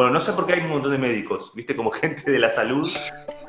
[0.00, 2.48] Bueno, no sé por qué hay un montón de médicos, viste, como gente de la
[2.48, 2.90] salud,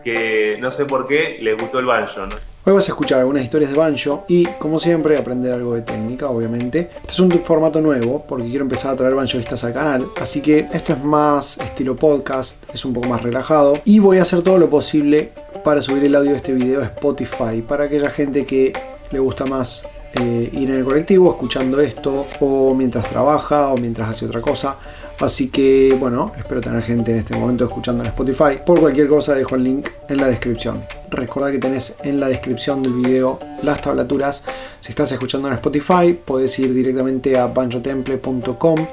[0.04, 2.36] que no sé por qué les gustó el banjo, ¿no?
[2.66, 6.28] Hoy vas a escuchar algunas historias de banjo y, como siempre, aprender algo de técnica,
[6.28, 6.90] obviamente.
[6.94, 10.60] Este es un formato nuevo porque quiero empezar a traer banjoistas al canal, así que
[10.60, 14.58] este es más estilo podcast, es un poco más relajado y voy a hacer todo
[14.58, 15.32] lo posible
[15.64, 18.74] para subir el audio de este video a Spotify para aquella gente que
[19.10, 22.12] le gusta más eh, ir en el colectivo escuchando esto
[22.42, 24.78] o mientras trabaja o mientras hace otra cosa.
[25.22, 28.60] Así que bueno, espero tener gente en este momento escuchando en Spotify.
[28.66, 30.84] Por cualquier cosa dejo el link en la descripción.
[31.12, 34.44] Recuerda que tenés en la descripción del video las tablaturas.
[34.80, 38.88] Si estás escuchando en Spotify, puedes ir directamente a banjotemple.com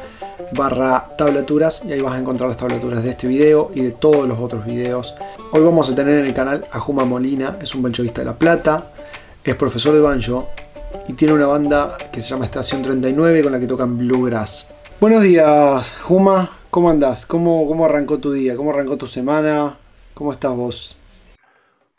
[0.52, 4.28] barra tablaturas y ahí vas a encontrar las tablaturas de este video y de todos
[4.28, 5.14] los otros videos.
[5.52, 8.34] Hoy vamos a tener en el canal a Juma Molina, es un banjoista de La
[8.34, 8.90] Plata,
[9.42, 10.48] es profesor de banjo
[11.08, 14.66] y tiene una banda que se llama Estación 39 con la que tocan bluegrass.
[15.00, 16.58] Buenos días, Juma.
[16.70, 17.24] ¿Cómo andás?
[17.24, 18.56] ¿Cómo, ¿Cómo arrancó tu día?
[18.56, 19.78] ¿Cómo arrancó tu semana?
[20.12, 20.98] ¿Cómo estás vos?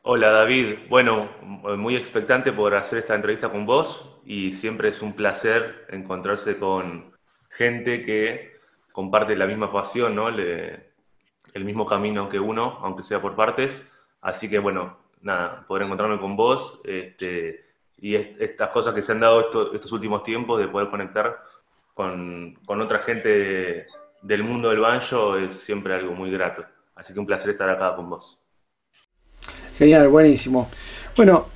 [0.02, 1.30] Hola David, bueno,
[1.78, 7.14] muy expectante por hacer esta entrevista con vos y siempre es un placer encontrarse con
[7.50, 8.58] gente que
[8.92, 10.28] comparte la misma pasión, ¿no?
[10.28, 10.84] el
[11.56, 13.82] mismo camino que uno, aunque sea por partes.
[14.20, 17.64] Así que bueno, nada, poder encontrarme con vos este,
[17.98, 21.38] y estas cosas que se han dado estos últimos tiempos de poder conectar
[22.00, 23.86] con, otra gente
[24.22, 26.64] del mundo del banjo es siempre algo muy grato.
[26.96, 28.40] Así que un placer estar acá con vos.
[29.78, 30.70] Genial, buenísimo.
[31.18, 31.48] Bueno,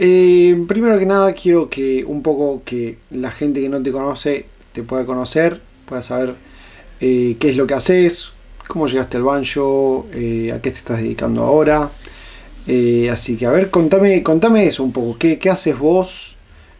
[0.00, 4.46] eh, primero que nada quiero que un poco que la gente que no te conoce
[4.72, 6.34] te pueda conocer, pueda saber
[7.00, 8.32] eh, qué es lo que haces,
[8.66, 11.90] cómo llegaste al banjo, eh, a qué te estás dedicando ahora.
[13.12, 16.31] así que a ver, contame, contame eso un poco, ¿qué, qué haces vos?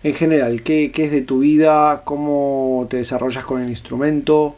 [0.03, 2.03] En general, ¿qué, es de tu vida?
[2.05, 4.56] ¿Cómo te desarrollas con el instrumento?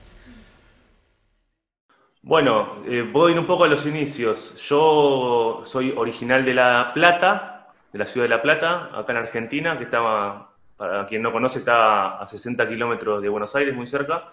[2.23, 4.57] Bueno, eh, voy un poco a los inicios.
[4.67, 9.77] Yo soy original de La Plata, de la ciudad de La Plata, acá en Argentina,
[9.77, 14.33] que estaba, para quien no conoce, está a 60 kilómetros de Buenos Aires, muy cerca.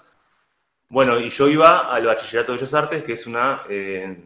[0.87, 4.17] Bueno, y yo iba al Bachillerato de Bellas Artes, que es una, eh,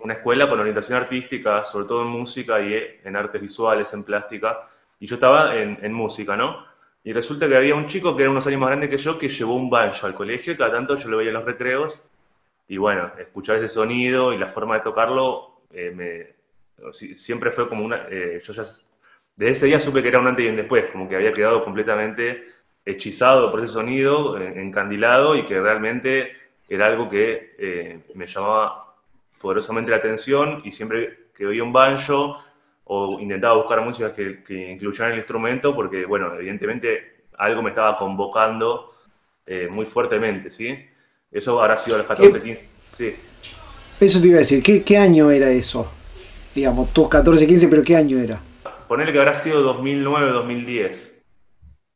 [0.00, 4.68] una escuela con orientación artística, sobre todo en música y en artes visuales, en plástica
[5.00, 6.66] y yo estaba en, música, ¿no?
[7.04, 9.28] Y resulta que había un chico que era unos años más grande que yo que
[9.28, 12.02] llevó un banjo al colegio y cada tanto yo lo veía en los recreos.
[12.66, 17.84] Y bueno, escuchar ese sonido y la forma de tocarlo eh, me, siempre fue como
[17.84, 18.06] una.
[18.10, 18.62] Eh, yo ya
[19.36, 21.64] desde ese día supe que era un antes y un después, como que había quedado
[21.64, 22.48] completamente
[22.84, 26.32] hechizado por ese sonido, encandilado y que realmente
[26.68, 28.94] era algo que eh, me llamaba
[29.40, 32.42] poderosamente la atención y siempre que oía un banjo
[32.90, 37.96] o intentaba buscar música que, que, incluyeran el instrumento porque, bueno, evidentemente algo me estaba
[37.98, 38.94] convocando
[39.46, 40.74] eh, muy fuertemente, ¿sí?
[41.30, 43.14] Eso habrá sido a los 14, 15, sí.
[44.00, 45.90] Eso te iba a decir, ¿qué, qué año era eso?
[46.54, 48.40] Digamos, tus 14, 15, pero ¿qué año era?
[48.88, 51.14] Ponerle que habrá sido 2009, 2010.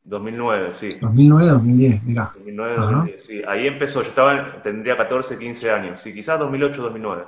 [0.05, 0.89] 2009, sí.
[1.01, 2.33] 2009, 2010, mira.
[2.35, 3.43] 2009, 2010, sí.
[3.49, 7.23] Ahí empezó, yo estaba, tendría 14, 15 años, sí, quizás 2008, 2009,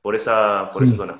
[0.00, 1.14] por esa, por esa zona.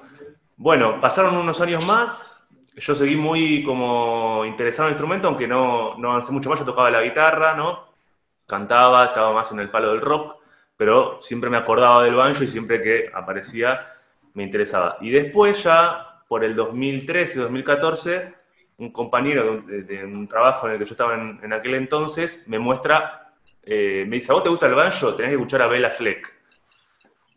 [0.63, 2.41] Bueno, pasaron unos años más,
[2.77, 6.65] yo seguí muy como interesado en el instrumento, aunque no, no avancé mucho más, yo
[6.65, 7.89] tocaba la guitarra, ¿no?
[8.47, 10.37] Cantaba, estaba más en el palo del rock,
[10.77, 13.93] pero siempre me acordaba del banjo y siempre que aparecía
[14.35, 14.99] me interesaba.
[15.01, 18.33] Y después ya, por el 2013, 2014,
[18.79, 23.33] un compañero de, un trabajo en el que yo estaba en, aquel entonces me muestra,
[23.65, 25.13] eh, me dice, ¿a vos te gusta el banjo?
[25.15, 26.42] Tenés que escuchar a Bela Fleck.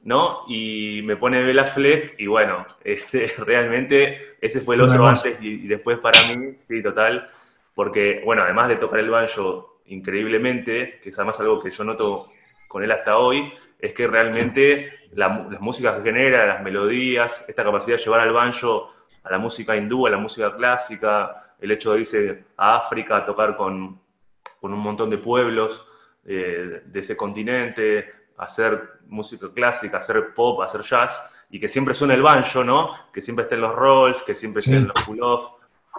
[0.05, 0.43] ¿No?
[0.47, 5.67] Y me pone Bela Fleck y bueno, este, realmente ese fue el otro antes y,
[5.67, 7.29] después para mí, sí, total,
[7.73, 12.27] porque bueno, además de tocar el banjo increíblemente, que es además algo que yo noto
[12.67, 17.97] con él hasta hoy, es que realmente las músicas que genera, las melodías, esta capacidad
[17.97, 18.93] de llevar al banjo
[19.23, 23.25] a la música hindú, a la música clásica, el hecho de irse a África a
[23.25, 23.99] tocar con,
[24.61, 25.87] con un montón de pueblos
[26.25, 32.15] eh, de ese continente, hacer música clásica, hacer pop, hacer jazz, y que siempre suene
[32.15, 32.91] el banjo, ¿no?
[33.13, 35.51] Que siempre esté en los rolls, que siempre esté en los pull-off,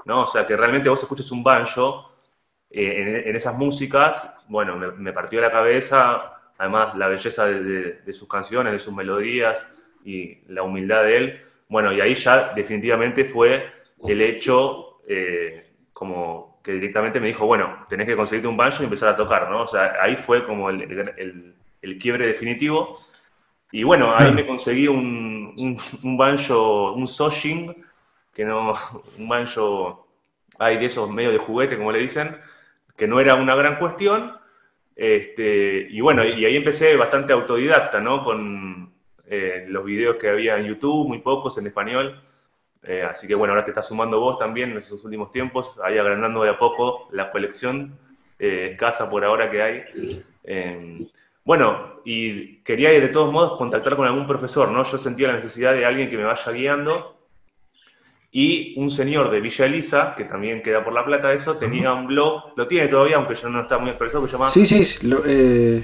[0.05, 0.23] ¿no?
[0.23, 2.13] O sea, que realmente vos escuches un banjo
[2.71, 8.73] eh, en, esas músicas, bueno, me, partió la cabeza, además la belleza de, sus canciones,
[8.73, 9.67] de sus melodías
[10.05, 11.43] y la humildad de él.
[11.69, 13.71] Bueno, y ahí ya definitivamente fue
[14.07, 18.85] el hecho eh, como que directamente me dijo, bueno, tenés que conseguirte un banjo y
[18.85, 19.63] empezar a tocar, ¿no?
[19.63, 20.83] O sea, ahí fue como el
[21.17, 21.55] el
[22.01, 22.99] quiebre definitivo.
[23.73, 27.85] Y bueno, ahí me conseguí un, un, banjo, un Soshin,
[28.33, 28.75] que no,
[29.19, 30.09] un banjo,
[30.59, 32.37] hay de esos medio de juguete, como le dicen,
[32.97, 34.33] que no era una gran cuestión.
[34.95, 38.25] Este, y bueno, y ahí empecé bastante autodidacta, ¿no?
[38.25, 38.93] Con
[39.29, 42.23] eh, los videos que había en YouTube, muy pocos en español.
[42.83, 45.99] Eh, así que bueno, ahora te estás sumando vos también en estos últimos tiempos, ahí
[45.99, 47.99] agrandando de a poco la colección
[48.39, 50.25] eh, escasa por ahora que hay.
[51.47, 54.85] Bueno, y quería de todos modos contactar con algún profesor, ¿no?
[54.85, 57.17] Yo sentía la necesidad de alguien que me vaya guiando
[58.33, 62.09] y un señor de Villa Elisa, que también queda por La Plata, eso, tenía un
[62.09, 64.47] blog, lo tiene todavía, aunque ya no está muy expresado, que se llama...
[64.47, 65.83] Sí, sí, eh,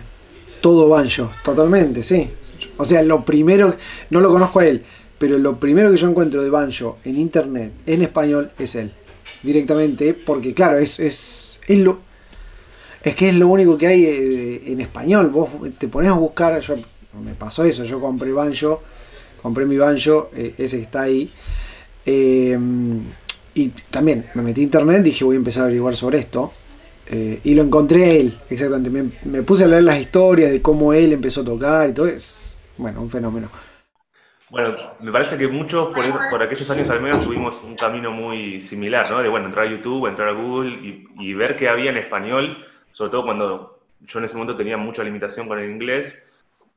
[0.60, 2.28] todo banjo, totalmente, sí.
[2.76, 3.74] O sea, lo primero,
[4.10, 4.82] no lo conozco a él,
[5.16, 8.92] pero lo primero que yo encuentro de banjo en internet, en español, es él.
[9.42, 12.00] Directamente, porque claro, es, es, es lo...
[13.02, 15.28] Es que es lo único que hay eh, en español.
[15.28, 16.74] Vos te pones a buscar, yo
[17.22, 18.82] me pasó eso, yo compré banjo,
[19.40, 21.30] compré mi banjo, eh, ese que está ahí,
[22.06, 22.58] eh,
[23.54, 26.52] y también me metí a internet, dije voy a empezar a averiguar sobre esto.
[27.44, 29.28] Y lo encontré a él, exactamente.
[29.28, 32.06] Me, puse a leer las historias de cómo él empezó a tocar y todo.
[32.06, 33.50] Es, bueno, un fenómeno.
[34.52, 39.10] Bueno, me parece que muchos por, aquellos años al menos tuvimos un camino muy similar,
[39.10, 39.22] ¿no?
[39.22, 42.58] De bueno, entrar a YouTube, entrar a Google y, ver qué había en español,
[42.92, 46.16] sobre todo cuando yo en ese momento tenía mucha limitación con el inglés,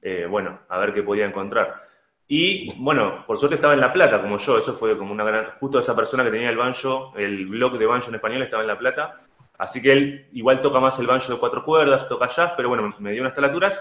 [0.01, 1.81] eh, bueno, a ver qué podía encontrar.
[2.27, 5.45] Y bueno, por suerte estaba en La Plata, como yo, eso fue como una gran.
[5.59, 8.67] Justo esa persona que tenía el banjo, el blog de banjo en español estaba en
[8.67, 9.21] La Plata.
[9.57, 12.93] Así que él igual toca más el banjo de cuatro cuerdas, toca jazz, pero bueno,
[12.99, 13.79] me dio unas talaturas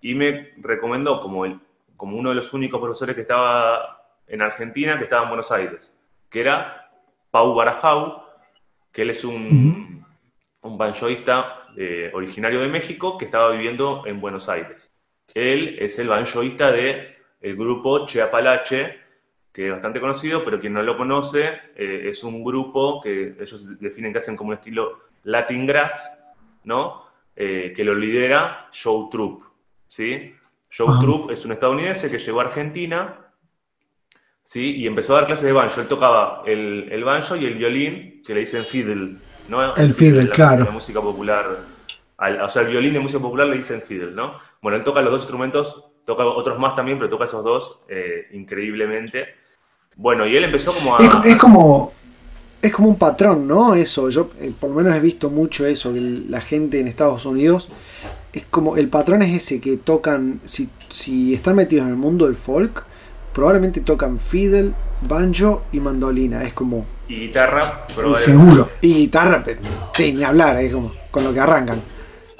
[0.00, 1.58] y me recomendó como, el,
[1.96, 5.92] como uno de los únicos profesores que estaba en Argentina, que estaba en Buenos Aires,
[6.30, 6.90] que era
[7.30, 8.22] Pau Barajau,
[8.92, 10.04] que él es un,
[10.62, 14.92] un banjoista eh, originario de México que estaba viviendo en Buenos Aires.
[15.32, 18.98] Él es el banjoista de el grupo Cheapalache,
[19.52, 23.78] que es bastante conocido, pero quien no lo conoce, eh, es un grupo que ellos
[23.78, 26.20] definen que hacen como un estilo Latin Grass,
[26.64, 27.04] ¿no?
[27.36, 29.44] Eh, que lo lidera Joe Troop,
[29.86, 30.34] ¿sí?
[30.76, 33.20] Joe Troop es un estadounidense que llegó a Argentina,
[34.42, 34.78] ¿sí?
[34.78, 35.80] Y empezó a dar clases de banjo.
[35.80, 39.74] Él tocaba el, el banjo y el violín, que le dicen fiddle, ¿no?
[39.76, 40.64] El, fiddle, claro.
[40.64, 41.46] La música popular,
[42.42, 44.38] o sea, el violín de música popular le dicen fiddle, ¿no?
[44.60, 48.28] Bueno, él toca los dos instrumentos toca otros más también, pero toca esos dos eh,
[48.32, 49.26] increíblemente.
[49.94, 51.22] Bueno, y él empezó como a...
[51.22, 51.92] Es, como...
[52.62, 53.74] Es como un patrón, ¿no?
[53.74, 57.26] Eso, yo eh, por lo menos he visto mucho eso, que la gente en Estados
[57.26, 57.68] Unidos,
[58.32, 62.24] es como, el patrón es ese, que tocan, si, si están metidos en el mundo
[62.24, 62.86] del folk,
[63.34, 64.72] probablemente tocan fiddle,
[65.06, 66.86] banjo y mandolina, es como...
[67.08, 68.68] Y guitarra, Seguro.
[68.82, 69.60] Y guitarra, pero,
[69.94, 71.80] sí, ni hablar, es como con lo que arrancan.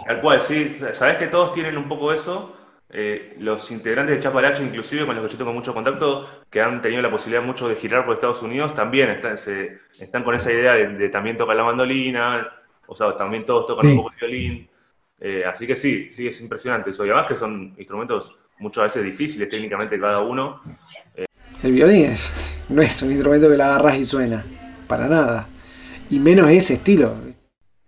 [0.06, 2.54] Tal cual, sí, sabes que todos tienen un poco eso,
[2.90, 6.80] eh, los integrantes de Chapalache, inclusive con los que yo tengo mucho contacto, que han
[6.80, 9.34] tenido la posibilidad mucho de girar por Estados Unidos, también están,
[10.00, 12.48] están con esa idea de, también tocar la mandolina,
[12.86, 14.68] o sea, también todos tocan un poco el violín.
[15.20, 17.04] Eh, así que sí, sí, es impresionante eso.
[17.04, 20.62] Y además que son instrumentos muchas veces difíciles técnicamente cada uno.
[21.62, 24.44] El violín es, no es un instrumento que la agarras y suena,
[24.88, 25.46] para nada.
[26.10, 27.14] Y menos ese estilo.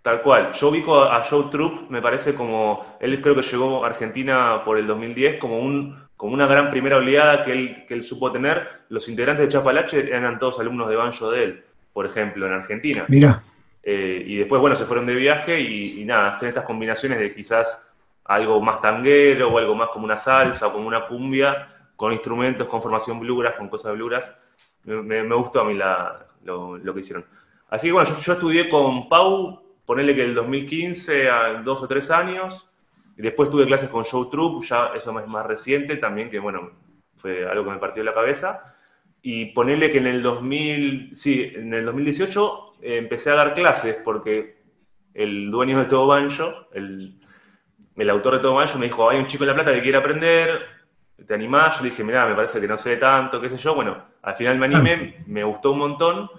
[0.02, 0.52] Tal cual.
[0.52, 4.78] Yo ubico a Joe Troop, me parece como, él creo que llegó a Argentina por
[4.78, 8.66] el 2010 como, un, como una gran primera oleada que él, que él supo tener.
[8.88, 13.04] Los integrantes de Chapalache eran todos alumnos de banjo de él, por ejemplo, en Argentina.
[13.08, 13.42] Mira.
[13.82, 17.92] Eh, y después, bueno, se fueron de viaje y, nada, hacen estas combinaciones de quizás
[18.24, 22.68] algo más tanguero o algo más como una salsa o como una cumbia, con instrumentos,
[22.68, 24.32] con formación bluegrass, con cosas de bluegrass.
[24.84, 27.24] Me, me, gustó a mí la, lo, que hicieron.
[27.68, 32.10] Así que bueno, yo, estudié con Pau ponerle que el 2015 a dos o tres
[32.10, 32.66] años.
[33.16, 36.70] Y después tuve clases con Show Troop, ya eso es más reciente también, que bueno,
[37.18, 38.74] fue algo que me partió la cabeza.
[39.20, 44.00] Y ponerle que en el 2000, sí, en el 2018 eh, empecé a dar clases
[44.02, 44.60] porque
[45.12, 47.20] el dueño de Todo Banjo, el,
[47.96, 49.98] el autor de Todo Banjo me dijo, hay un chico en La Plata que quiere
[49.98, 50.60] aprender,
[51.26, 51.78] ¿te animás?
[51.78, 53.74] Yo dije, mira, me parece que no sé tanto, qué sé yo.
[53.74, 56.30] Bueno, al final me animé, me gustó un montón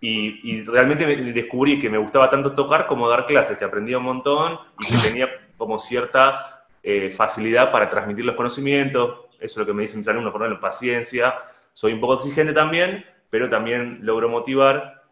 [0.00, 4.58] y, realmente descubrí que me gustaba tanto tocar como dar clases, que aprendía un montón
[4.80, 9.20] y que tenía como cierta eh, facilidad para transmitir los conocimientos.
[9.40, 11.34] Eso es lo que me dicen mis alumnos, por ejemplo, paciencia.
[11.72, 15.02] Soy un poco exigente también, pero también logro motivar.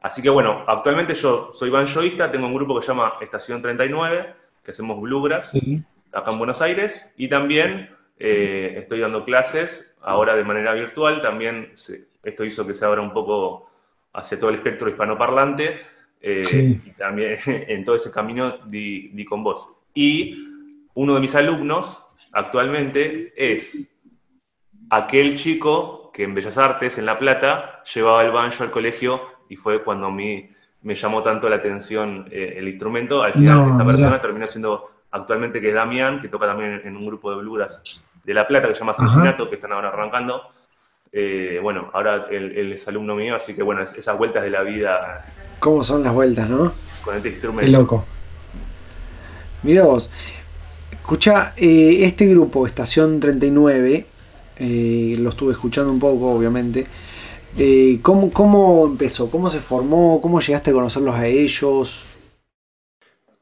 [0.00, 4.34] Así que bueno, actualmente yo soy banjoista, tengo un grupo que se llama Estación 39,
[4.64, 5.52] que hacemos bluegrass
[6.12, 7.88] acá en Buenos Aires, y también
[8.18, 11.20] eh, estoy dando clases ahora de manera virtual.
[11.20, 11.72] También
[12.22, 13.70] esto hizo que se abra un poco
[14.12, 15.80] hacia todo el espectro hispanoparlante
[16.20, 19.68] eh, y también en todo ese camino di, con vos.
[19.94, 20.46] Y
[20.94, 24.00] uno de mis alumnos actualmente es
[24.90, 29.56] aquel chico que en Bellas Artes, en La Plata, llevaba el banjo al colegio y
[29.56, 30.48] fue cuando a mí
[30.82, 33.22] me llamó tanto la atención eh, el instrumento.
[33.22, 37.06] Al final, esta persona terminó siendo actualmente, que es Damián, que toca también en un
[37.06, 37.80] grupo de bluegrass
[38.24, 40.42] de La Plata que se llama Cincinnati, que están ahora arrancando.
[41.12, 45.24] Eh, bueno, ahora él, es alumno mío, así que bueno, esas vueltas de la vida.
[45.58, 46.72] ¿Cómo son las vueltas, no?
[47.04, 47.70] Con este instrumento.
[47.70, 48.04] Qué loco.
[49.62, 50.10] Mira vos.
[50.90, 54.06] Escucha, eh, este grupo, Estación 39,
[54.56, 56.86] eh, lo estuve escuchando un poco, obviamente.
[58.00, 59.30] ¿cómo, ¿Cómo empezó?
[59.30, 60.20] ¿Cómo se formó?
[60.22, 62.11] ¿Cómo llegaste a conocerlos a ellos?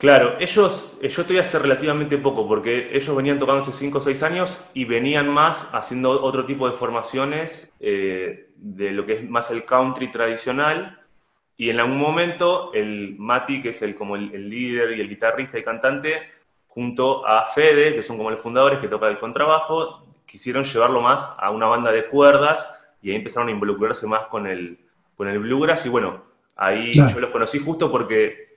[0.00, 4.00] Claro, ellos, eh, yo estoy hace relativamente poco, porque ellos venían tocando hace 5 o
[4.00, 9.28] 6 años y venían más haciendo otro tipo de formaciones eh, de lo que es
[9.28, 10.98] más el country tradicional.
[11.58, 15.58] Y en algún momento el Mati, que es el, como el, líder y el guitarrista
[15.58, 16.22] y cantante,
[16.66, 21.34] junto a Fede, que son como los fundadores que tocan el contrabajo, quisieron llevarlo más
[21.36, 24.78] a una banda de cuerdas y ahí empezaron a involucrarse más con el,
[25.14, 25.84] con el bluegrass.
[25.84, 26.22] Y bueno,
[26.56, 28.49] ahí yo los conocí justo porque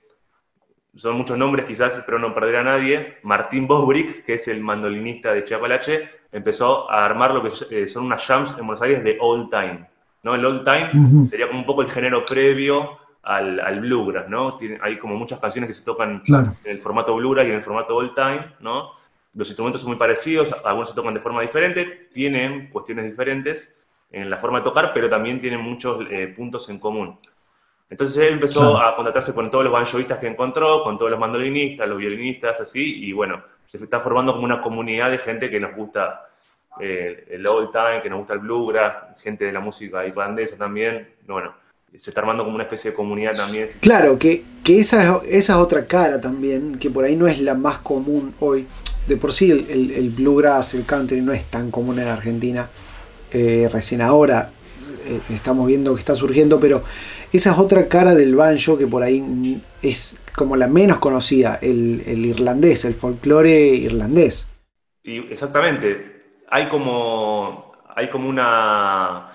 [0.96, 3.18] son muchos nombres, quizás espero no perder a nadie.
[3.22, 8.04] Martín Bosbrick, que es el mandolinista de Chiapalache, empezó a armar lo que eh, son
[8.04, 9.86] unas jams en Buenos Aires de old time.
[10.22, 10.34] ¿no?
[10.34, 14.58] El old time sería como un poco el género previo al, al bluegrass, ¿no?
[14.82, 17.96] hay como muchas canciones que se tocan en el formato bluegrass y en el formato
[17.96, 18.90] old time, ¿no?
[19.34, 23.68] Los instrumentos son muy parecidos, algunos se tocan de forma diferente, tienen cuestiones diferentes
[24.12, 27.16] en la forma de tocar, pero también tienen muchos eh, puntos en común.
[27.90, 31.88] Entonces él empezó a contratarse con todos los banjoistas que encontró, con todos los mandolinistas,
[31.88, 35.74] los violinistas, así, y bueno, se está formando como una comunidad de gente que nos
[35.74, 36.28] gusta
[36.80, 41.08] eh, el old time, que nos gusta el bluegrass, gente de la música irlandesa también,
[41.26, 41.54] bueno,
[42.00, 43.68] se está armando como una especie de comunidad también.
[43.80, 47.54] Claro, que, que esa, esa es otra cara también, que por ahí no es la
[47.54, 48.66] más común hoy.
[49.06, 52.68] De por sí el, el, bluegrass, el country no es tan común en Argentina.
[53.30, 54.50] Eh, recién ahora
[55.06, 56.82] eh, estamos viendo que está surgiendo, pero
[57.36, 62.24] esa es otra cara del banjo que por ahí es como la menos conocida, el,
[62.24, 64.48] irlandés, el folclore irlandés.
[65.02, 66.42] Y exactamente.
[66.48, 69.32] Hay como, hay como una...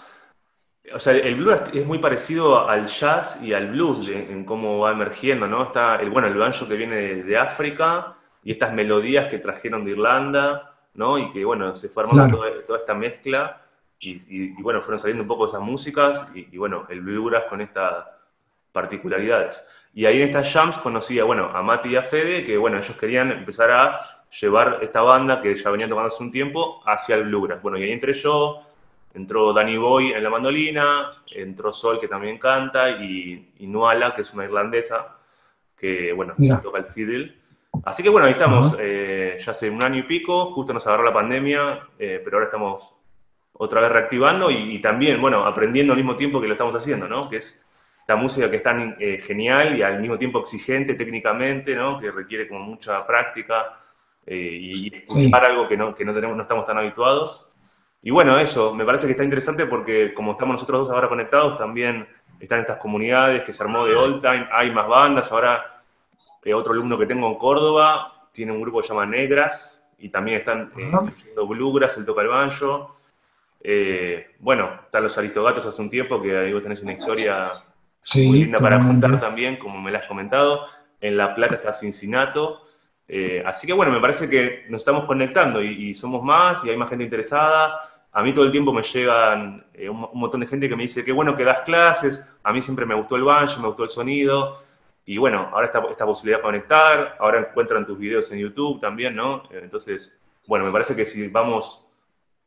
[0.94, 4.92] O sea, el blues es muy parecido al jazz y al blues en, cómo va
[4.92, 5.64] emergiendo, ¿no?
[5.64, 9.92] Está el, bueno, el banjo que viene de, África y estas melodías que trajeron de
[9.92, 11.20] Irlanda, ¿no?
[11.20, 13.62] Y que, bueno, se fue armando toda esta mezcla
[14.00, 18.06] y, bueno, fueron saliendo un poco esas músicas y, bueno, el bluegrass con estas
[18.72, 19.64] particularidades.
[19.94, 22.78] Y ahí en estas jams conocí a, bueno, a Mati y a Fede, que bueno,
[22.78, 24.00] ellos querían empezar a
[24.40, 27.62] llevar esta banda que ya venían tocando hace un tiempo hacia el bluegrass.
[27.62, 28.64] Bueno, y ahí entré yo,
[29.14, 34.22] entró Danny Boy en la mandolina, entró Sol que también canta y, y Nuala, que
[34.22, 35.18] es una irlandesa,
[35.78, 37.36] que bueno, toca el fiddle.
[37.86, 41.04] Así que bueno, ahí estamos, eh, ya hace un año y pico, justo nos agarró
[41.04, 42.96] la pandemia, eh, pero ahora estamos
[43.62, 47.30] otra vez reactivando y, también, bueno, aprendiendo al mismo tiempo que lo estamos haciendo, ¿no?
[47.30, 47.66] Que es
[48.08, 52.00] la música que es tan eh, genial y al mismo tiempo exigente técnicamente, ¿no?
[52.00, 53.78] Que requiere como mucha práctica
[54.26, 57.50] eh, y, escuchar algo que, no, que no, tenemos, no estamos tan habituados.
[58.02, 61.58] Y bueno, eso, me parece que está interesante porque como estamos nosotros dos ahora conectados,
[61.58, 62.08] también
[62.40, 65.84] están estas comunidades que se armó de old time, hay más bandas, ahora
[66.46, 70.08] eh, otro alumno que tengo en Córdoba tiene un grupo que se llama Negras y
[70.08, 72.99] también están haciendo bluegrass, el toca el banjo.
[73.62, 77.52] Eh, bueno, están los Aristogatos hace un tiempo, que ahí vos tenés una historia
[78.16, 80.66] muy linda para contar también, como me la has comentado.
[81.02, 82.40] En La Plata está Cincinnati.
[83.08, 86.78] Eh, así que bueno, me parece que nos estamos conectando y, somos más y hay
[86.78, 87.80] más gente interesada.
[88.12, 91.04] A mí todo el tiempo me llegan eh, un, montón de gente que me dice,
[91.04, 93.90] qué bueno que das clases, a mí siempre me gustó el banjo, me gustó el
[93.90, 94.64] sonido.
[95.06, 99.16] Y bueno, ahora esta, esta posibilidad de conectar, ahora encuentran tus videos en YouTube también,
[99.16, 99.44] ¿no?
[99.52, 101.89] Entonces, bueno, me parece que si vamos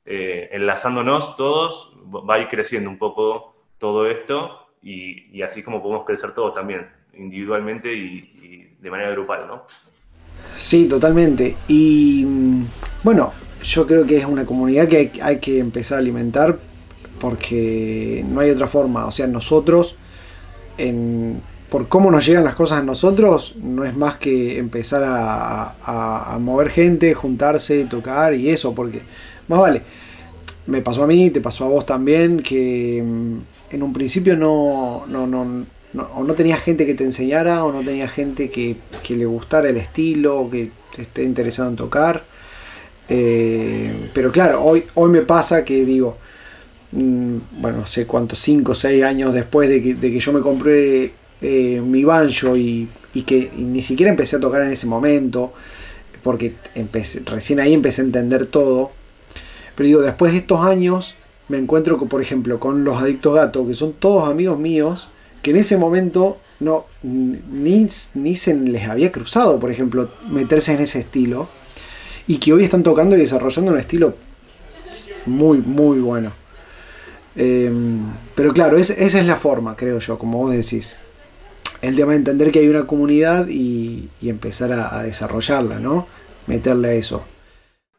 [0.05, 6.05] eh, enlazándonos todos, va a ir creciendo un poco todo esto y, así como podemos
[6.05, 8.29] crecer todos también, individualmente y,
[8.81, 9.63] de manera grupal, ¿no?
[10.57, 11.57] Sí, totalmente.
[11.69, 12.65] Y mm,
[13.05, 13.33] bueno,
[13.63, 16.59] yo creo que es una comunidad que hay, que empezar a alimentar
[17.21, 19.07] porque no hay otra forma.
[19.07, 19.95] O sea, nosotros,
[21.71, 26.71] por cómo nos llegan las cosas a nosotros, no es más que empezar a mover
[26.71, 29.03] gente, juntarse, tocar y eso, porque
[29.49, 29.83] más vale.
[30.67, 35.05] Me pasó a mí, te pasó a vos también, que mm, en un principio no,
[35.09, 35.67] no, no,
[36.15, 38.77] o no tenía gente que te enseñara, o no tenía gente que,
[39.09, 42.25] le gustara el estilo, que esté interesado en tocar.
[43.09, 46.17] Eh, pero claro, hoy, hoy me pasa que digo,
[46.93, 51.13] mm, bueno, no sé cuántos, 5 o 6 años después de que, yo me compré
[51.43, 52.89] eh, mi banjo y,
[53.27, 55.53] que ni siquiera empecé a tocar en ese momento,
[56.23, 58.93] porque empecé, recién ahí empecé a entender todo.
[59.75, 61.15] Pero digo, después de estos años
[61.49, 65.09] me encuentro, por ejemplo, con los adictos gatos, que son todos amigos míos,
[65.43, 70.81] que en ese momento no, ni, ni se les había cruzado, por ejemplo, meterse en
[70.81, 71.49] ese estilo.
[72.29, 74.15] Y que hoy están tocando y desarrollando un estilo
[75.27, 76.33] muy, muy bueno.
[77.35, 78.01] Em,
[78.35, 80.97] pero claro, esa es la forma, creo yo, como vos decís.
[81.81, 86.07] El tema de entender que hay una comunidad y, empezar a, desarrollarla, ¿no?
[86.47, 87.25] Meterle a eso.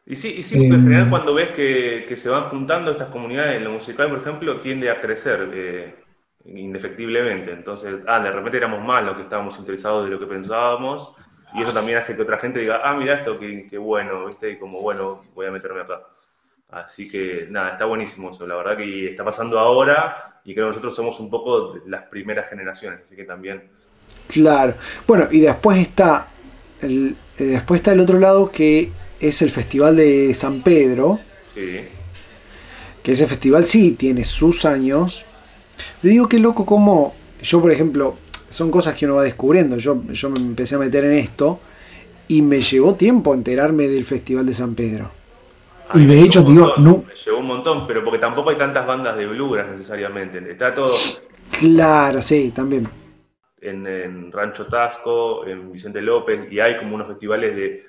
[0.06, 3.64] Y sí, y sí en general cuando ves que, se van juntando estas comunidades en
[3.64, 5.50] lo musical, por ejemplo, tiende a crecer.
[5.52, 6.04] Eh,
[6.44, 7.52] indefectiblemente.
[7.52, 11.14] Entonces, ah, de repente éramos más los que estábamos interesados de lo que pensábamos,
[11.54, 14.50] y eso también hace que otra gente diga, ah, mira esto, qué, bueno, ¿viste?
[14.50, 16.00] Y como, bueno, voy a meterme acá.
[16.70, 20.70] Así que, nada, está buenísimo eso, la verdad que está pasando ahora, y creo que
[20.70, 23.70] nosotros somos un poco las primeras generaciones, así que también...
[24.26, 24.74] Claro,
[25.06, 26.28] bueno, y después está
[26.82, 28.90] el, eh, después está el otro lado que
[29.28, 31.20] es el Festival de San Pedro.
[31.52, 31.80] Sí.
[33.02, 35.26] Que ese festival sí tiene sus años,
[36.02, 37.14] le digo que loco como
[37.44, 38.16] yo, por ejemplo,
[38.48, 39.76] son cosas que uno va descubriendo.
[39.76, 41.60] Yo, yo me empecé a meter en esto
[42.26, 45.10] y me llevó tiempo enterarme del Festival de San Pedro.
[45.92, 47.04] y de hecho, digo, no.
[47.06, 50.38] Me llevó un montón, pero porque tampoco hay tantas bandas de bluegrass necesariamente.
[50.50, 50.94] Está todo.
[51.60, 52.88] Claro, sí, también.
[53.60, 57.86] En, Rancho Tasco, en Vicente López, y hay como unos festivales de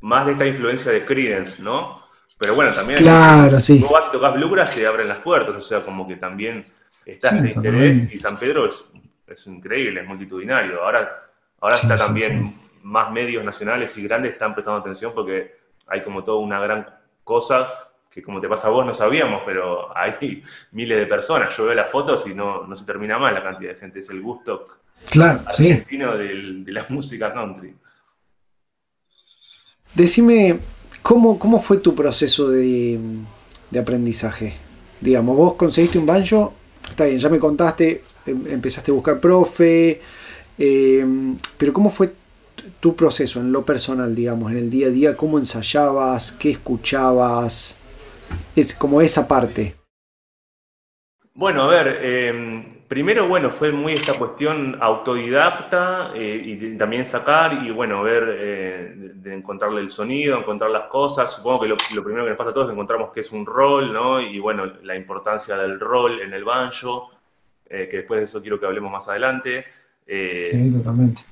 [0.00, 2.02] más de esta influencia de Credence, ¿no?
[2.38, 2.98] Pero bueno, también.
[3.00, 3.78] Claro, sí.
[3.78, 6.64] Vos vas y tocas bluegrass, te abren las puertas, o sea, como que también
[7.04, 10.82] está este interés y San Pedro es, increíble, es multitudinario.
[10.82, 15.56] Ahora, ahora está también más medios nacionales y grandes están prestando atención porque
[15.88, 16.86] hay como toda una gran
[17.24, 17.68] cosa
[18.10, 21.56] que como te pasa a vos no sabíamos, pero hay miles de personas.
[21.56, 24.00] Yo veo las fotos y no, no se termina más la cantidad de gente.
[24.00, 24.68] Es el gusto
[25.10, 27.74] claro, argentino de la música country.
[29.94, 30.58] Decime,
[31.02, 32.98] ¿cómo, cómo fue tu proceso de,
[33.70, 34.54] de aprendizaje?
[35.00, 36.54] Digamos, vos conseguiste un banjo
[36.90, 40.00] está bien, ya me contaste, em, empezaste a buscar profe,
[40.58, 42.12] em, pero ¿cómo fue
[42.80, 45.16] tu proceso en lo personal, digamos, en el día a día?
[45.16, 46.32] ¿Cómo ensayabas?
[46.32, 47.78] ¿Qué escuchabas?
[48.54, 49.76] Es como esa parte.
[51.34, 57.64] Bueno, a ver, em, primero, bueno, fue muy esta cuestión autodidacta eh, y también sacar
[57.64, 61.32] y, bueno, ver, eh, de, encontrarle el sonido, encontrar las cosas.
[61.32, 63.92] Supongo que lo, primero que nos pasa a todos es encontramos que es un rol,
[63.92, 64.20] ¿no?
[64.20, 67.10] Y, bueno, la importancia del rol en el banjo,
[67.68, 69.66] eh, que después de eso quiero que hablemos más adelante.
[70.06, 71.22] sí, totalmente.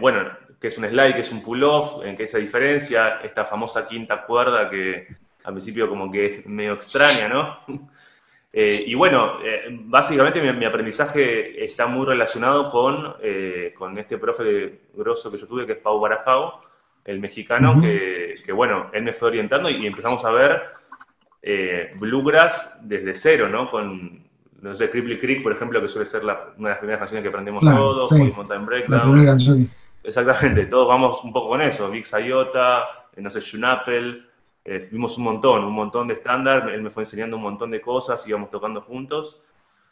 [0.00, 0.28] bueno,
[0.60, 4.24] que es un slide, que es un pull-off, en qué esa diferencia, esta famosa quinta
[4.24, 5.06] cuerda que
[5.44, 7.58] al principio como que es medio extraña, ¿no?
[8.52, 14.80] Eh, y bueno, eh, básicamente mi, aprendizaje está muy relacionado con, eh, con este profe
[14.94, 16.62] grosso que yo tuve, que es Pau Barajao,
[17.04, 20.62] el mexicano, que, bueno, él me fue orientando y, empezamos a ver
[21.96, 23.70] bluegrass desde cero, ¿no?
[23.70, 24.24] Con,
[24.60, 27.28] no sé, Cripple Creek, por ejemplo, que suele ser una de las primeras canciones que
[27.28, 28.32] aprendemos todos, sí.
[28.34, 29.70] Mountain Breakdown.
[30.02, 34.26] Exactamente, todos vamos un poco con eso, Big Sayota, no sé, Junapel,
[34.64, 37.80] eh, vimos un montón, un montón de estándar, él me fue enseñando un montón de
[37.80, 39.42] cosas, íbamos tocando juntos.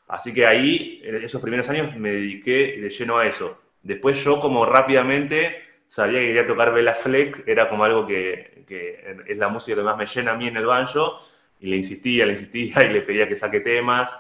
[0.09, 3.61] Así que ahí, en esos primeros años, me dediqué de lleno a eso.
[3.83, 9.17] Después yo como rápidamente sabía que quería tocar Bella Fleck, era como algo que, que,
[9.27, 11.21] es la música que más me llena a mí en el banjo,
[11.61, 14.15] y le insistía, le insistía y le pedía que saque temas.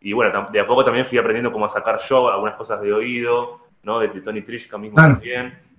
[0.00, 2.92] Y bueno, de a poco también fui aprendiendo cómo a sacar yo algunas cosas de
[2.92, 3.98] oído, ¿no?
[3.98, 5.71] De, Tony Trishka mismo también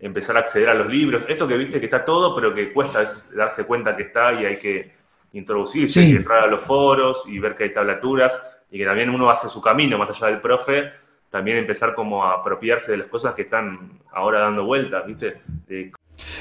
[0.00, 1.24] empezar a acceder a los libros.
[1.28, 4.58] Esto que viste que está todo, pero que cuesta darse cuenta que está y hay
[4.58, 4.92] que
[5.32, 8.32] introducirse y entrar a los foros y ver que hay tablaturas
[8.70, 10.90] y que también uno hace su camino más allá del profe,
[11.30, 15.40] también empezar como a apropiarse de las cosas que están ahora dando vueltas, ¿viste?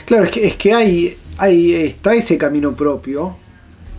[0.06, 3.36] Claro, es que, es que hay, hay, está ese camino propio,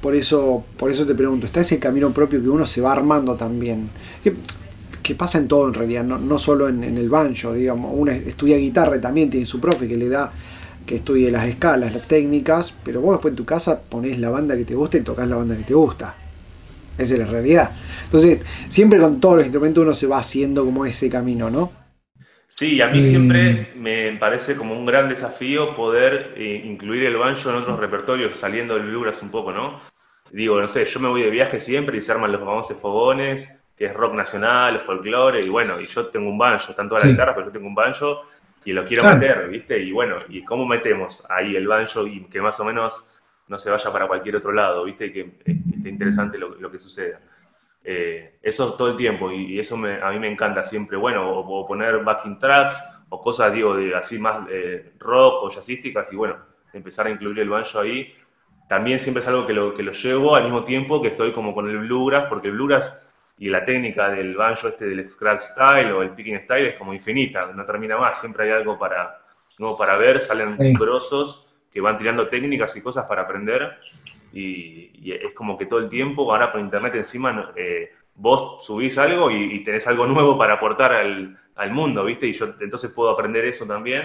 [0.00, 3.36] por eso, por eso te pregunto, está ese camino propio que uno se va armando
[3.36, 3.88] también
[4.22, 4.34] que
[5.14, 8.96] pasa en todo en realidad, no, no solo en, el banjo, digamos, uno estudia guitarra
[8.96, 10.32] y también tiene su profe que le da
[10.86, 14.56] que estudie las escalas, las técnicas, pero vos después en tu casa ponés la banda
[14.56, 16.16] que te gusta y tocas la banda que te gusta.
[16.98, 17.70] Esa es la realidad.
[18.04, 21.72] Entonces, siempre con todos los instrumentos uno se va haciendo como ese camino, ¿no?
[22.48, 27.48] Sí, a mí siempre me parece como un gran desafío poder eh, incluir el banjo
[27.48, 29.80] en otros repertorios, saliendo del bluegrass un poco, ¿no?
[30.32, 33.59] Digo, no sé, yo me voy de viaje siempre y se arman los famosos fogones,
[33.80, 37.12] que es rock nacional, folclore, y bueno, y yo tengo un banjo, están todas las
[37.12, 38.26] guitarras, pero yo tengo un banjo
[38.62, 39.78] y lo quiero meter, ¿viste?
[39.78, 43.02] Y bueno, ¿y cómo metemos ahí el banjo y que más o menos
[43.48, 45.06] no se vaya para cualquier otro lado, ¿viste?
[45.06, 47.20] Y que eh, esté interesante lo, que suceda.
[47.82, 52.04] Eh, eso todo el tiempo, y, eso a mí me encanta siempre, bueno, o, poner
[52.04, 56.36] backing tracks, o cosas, digo, de así más eh, rock o jazzísticas, y bueno,
[56.74, 58.14] empezar a incluir el banjo ahí.
[58.68, 61.54] También siempre es algo que lo, que lo llevo al mismo tiempo que estoy como
[61.54, 63.06] con el bluegrass, porque el bluegrass
[63.40, 66.92] y la técnica del banjo este del scratch style o el picking style es como
[66.92, 69.18] infinita, no termina más, siempre hay algo para,
[69.58, 70.74] nuevo para ver, salen sí.
[70.74, 73.78] grosos que van tirando técnicas y cosas para aprender
[74.32, 78.98] y, y, es como que todo el tiempo, ahora por internet encima, eh, vos subís
[78.98, 82.26] algo y, y, tenés algo nuevo para aportar al, al, mundo, ¿viste?
[82.26, 84.04] Y yo entonces puedo aprender eso también.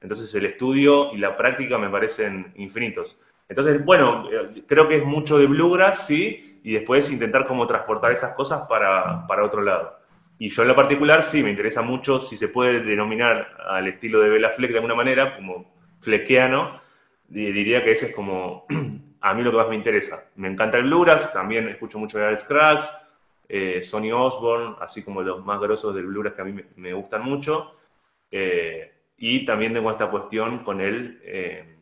[0.00, 3.16] Entonces el estudio y la práctica me parecen infinitos.
[3.48, 8.12] Entonces, bueno, eh, creo que es mucho de bluegrass, sí, y después intentar como transportar
[8.12, 9.98] esas cosas para, para otro lado.
[10.38, 14.20] Y yo en lo particular sí, me interesa mucho si se puede denominar al estilo
[14.20, 16.80] de Bela Fleck de alguna manera, como fleckeano,
[17.28, 18.66] diría que ese es como
[19.20, 20.30] a mí lo que más me interesa.
[20.36, 22.84] Me encanta el bluegrass, también escucho mucho de Alex Scratch,
[23.48, 26.92] eh, Sonny Osborne, así como los más grosos del bluegrass que a mí me, me
[26.92, 27.76] gustan mucho.
[28.30, 31.76] Eh, y también tengo esta cuestión con él, eh,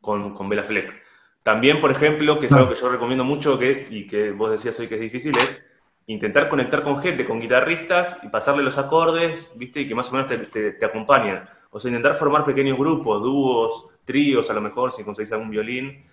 [0.00, 1.03] con, con Bela Fleck.
[1.44, 4.80] También, por ejemplo, que es algo que yo recomiendo mucho que, y que vos decías
[4.80, 5.64] hoy que es difícil, es
[6.06, 9.82] intentar conectar con gente, con guitarristas y pasarle los acordes, ¿viste?
[9.82, 11.46] Y que más o menos te, te, te acompañan.
[11.68, 16.06] O sea, intentar formar pequeños grupos, dúos, tríos, a lo mejor, si conseguís algún violín,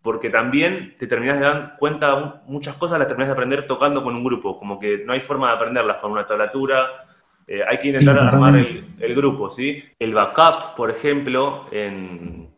[0.00, 4.14] porque también te terminas de dar cuenta, muchas cosas las terminas de aprender tocando con
[4.16, 7.04] un grupo, como que no hay forma de aprenderlas con una tablatura,
[7.46, 9.84] eh, hay que intentar sí, armar el, el, grupo, ¿sí?
[9.98, 12.48] El backup, por ejemplo, en,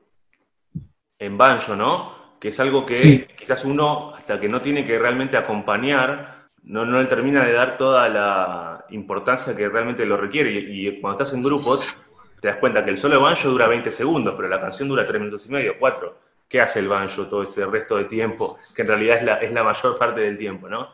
[1.18, 2.14] en banjo, ¿no?
[2.40, 3.27] Que es algo que sí.
[3.38, 7.77] quizás uno, hasta que no tiene que realmente acompañar, no, no le termina de dar
[7.77, 10.50] toda la importancia que realmente lo requiere.
[10.50, 11.96] Y, y, cuando estás en grupos,
[12.40, 15.07] te das cuenta que el solo de banjo dura 20 segundos, pero la canción dura
[15.07, 16.18] 3 minutos y medio, 4.
[16.48, 18.59] ¿Qué hace el banjo todo ese resto de tiempo?
[18.74, 20.88] Que en realidad es la, es la mayor parte del tiempo, ¿no?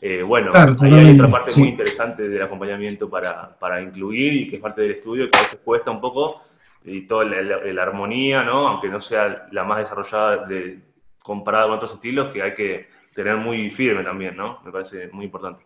[0.00, 1.60] Eh, bueno, claro, ahí hay otra parte sí.
[1.60, 5.42] muy interesante del acompañamiento para, para, incluir y que es parte del estudio, que a
[5.42, 6.42] veces cuesta un poco,
[6.84, 8.68] y toda la, armonía, ¿no?
[8.68, 10.80] aunque no sea la más desarrollada de,
[11.22, 14.60] comparada con otros estilos, que hay que tener muy firme también, ¿no?
[14.64, 15.64] Me parece muy importante.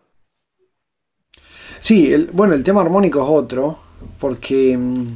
[1.79, 3.77] Sí, bueno, el tema armónico es otro,
[4.19, 5.07] porque mm,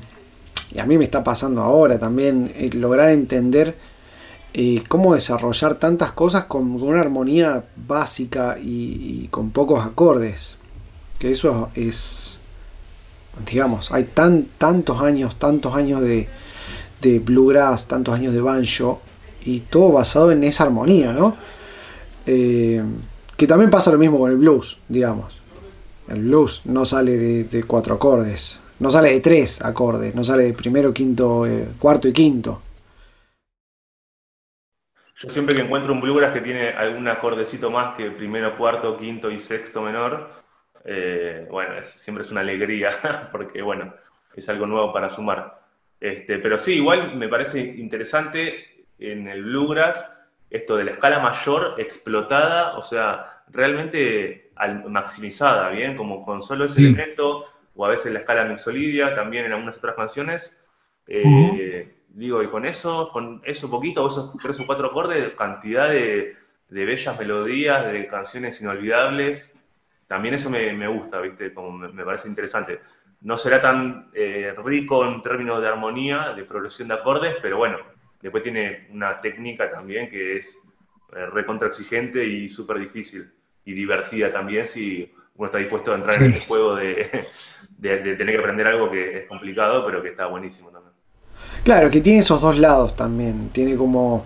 [0.71, 3.75] y a mí me está pasando ahora también, eh, lograr entender
[4.53, 10.57] eh, cómo desarrollar tantas cosas con, con una armonía básica y, y, con pocos acordes.
[11.19, 12.36] Que eso es,
[13.45, 16.27] digamos, hay tan, tantos años, tantos años de,
[17.19, 19.01] bluegrass, tantos años de banjo,
[19.45, 21.37] y todo basado en esa armonía, ¿no?
[22.25, 22.83] Eh,
[23.37, 25.37] que también pasa lo mismo con el blues, digamos.
[26.09, 30.43] El blues no sale de, de cuatro acordes, no sale de tres acordes, no sale
[30.43, 32.61] de primero, quinto, eh, cuarto y quinto.
[35.19, 39.31] Yo siempre que encuentro un bluegrass que tiene algún acordecito más que primero, cuarto, quinto
[39.31, 40.29] y sexto menor,
[40.87, 43.93] eh, bueno, es, siempre es una alegría, porque bueno,
[44.35, 45.59] es algo nuevo para sumar.
[45.99, 50.13] Este, pero sí, igual me parece interesante en el bluegrass
[50.49, 54.51] esto de la escala mayor explotada, o sea, realmente
[54.87, 55.97] maximizada, ¿bien?
[55.97, 56.85] Como con solo ese sí.
[56.85, 57.45] elemento,
[57.75, 60.57] o a veces la escala mixolidia, también en algunas otras canciones.
[61.05, 61.91] Eh, uh -huh.
[62.09, 66.37] Digo, y con eso, con eso poquito, esos tres o cuatro acordes, cantidad de,
[66.69, 69.56] de bellas melodías, de canciones inolvidables.
[70.07, 71.53] También eso me, me gusta, ¿viste?
[71.53, 72.79] Como me, me, parece interesante.
[73.21, 77.77] No será tan eh, rico en términos de armonía, de progresión de acordes, pero bueno,
[78.21, 80.57] después tiene una técnica también que es
[81.15, 83.31] eh, recontra exigente y súper difícil
[83.65, 86.23] y divertida también si uno está dispuesto a entrar sí.
[86.23, 87.27] en ese juego de,
[87.77, 90.93] de, de, tener que aprender algo que es complicado, pero que está buenísimo también.
[91.63, 93.49] Claro, que tiene esos dos lados también.
[93.49, 94.25] Tiene como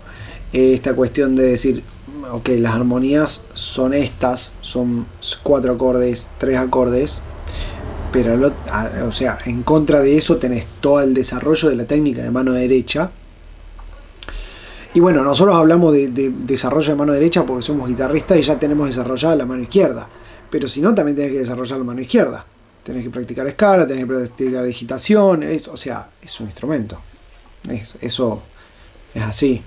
[0.53, 1.83] esta cuestión de decir,
[2.31, 5.05] ok, las armonías son estas, son
[5.43, 7.21] cuatro acordes, tres acordes,
[8.11, 8.53] pero
[9.07, 12.53] o sea, en contra de eso tenés todo el desarrollo de la técnica de mano
[12.53, 13.11] derecha.
[14.93, 18.59] Y bueno, nosotros hablamos de, de desarrollo de mano derecha porque somos guitarristas y ya
[18.59, 20.09] tenemos desarrollada la mano izquierda.
[20.49, 22.45] Pero si no, también tenés que desarrollar la mano izquierda.
[22.83, 26.99] Tenés que practicar escala, tenés que practicar digitación, o sea, es un instrumento.
[27.69, 28.41] Es, eso
[29.13, 29.61] es así.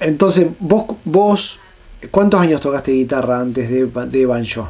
[0.00, 1.60] Entonces, vos, vos,
[2.10, 4.68] ¿cuántos años tocaste guitarra antes de, de banjo?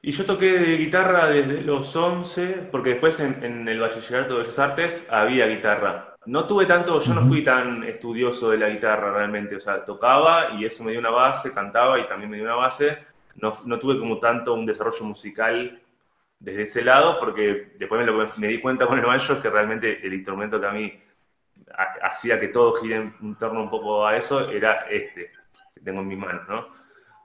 [0.00, 4.58] Y yo toqué guitarra desde los 11, porque después en, en el bachillerato de Bellas
[4.58, 6.14] Artes había guitarra.
[6.26, 10.52] No tuve tanto, yo no fui tan estudioso de la guitarra realmente, o sea, tocaba
[10.58, 12.98] y eso me dio una base, cantaba y también me dio una base.
[13.36, 15.80] No, no tuve como tanto un desarrollo musical
[16.38, 19.50] desde ese lado, porque después me, lo, me di cuenta con el banjo es que
[19.50, 20.92] realmente el instrumento que a mí
[22.02, 25.30] hacía que todo gire en torno un poco a eso era este,
[25.74, 26.68] que tengo en mis manos, ¿no?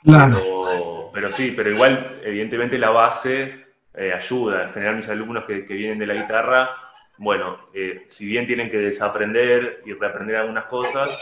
[0.04, 0.38] Claro.
[0.38, 4.64] Pero, pero sí, pero igual, evidentemente la base eh, ayuda.
[4.64, 6.70] En general mis alumnos que, que, vienen de la guitarra,
[7.18, 11.18] bueno, eh, si bien tienen que desaprender y reaprender algunas cosas,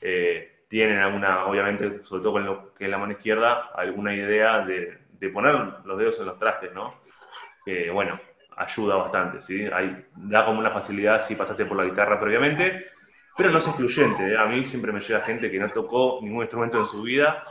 [0.00, 4.60] eh, tienen alguna, obviamente, sobre todo con lo que es la mano izquierda, alguna idea
[4.64, 4.98] de,
[5.32, 5.54] poner
[5.84, 7.00] los dedos en los trastes, ¿no?
[7.92, 8.18] Bueno,
[8.56, 9.64] ayuda bastante, ¿sí?
[9.72, 12.86] Hay, da como una facilidad si pasaste por la guitarra previamente,
[13.36, 14.32] pero no es excluyente.
[14.32, 14.36] ¿eh?
[14.36, 17.44] A mí siempre me llega gente que no tocó ningún instrumento en su vida.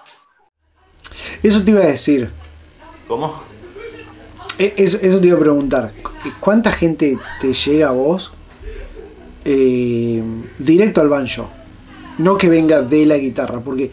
[1.42, 2.30] Eso te iba a decir.
[3.08, 3.44] ¿Cómo?
[4.58, 5.92] E, eso, te iba a preguntar.
[6.40, 8.32] ¿Cuánta gente te llega a vos
[9.44, 10.22] eh,
[10.60, 11.50] directo al banjo?
[12.18, 13.92] No que venga de la guitarra, porque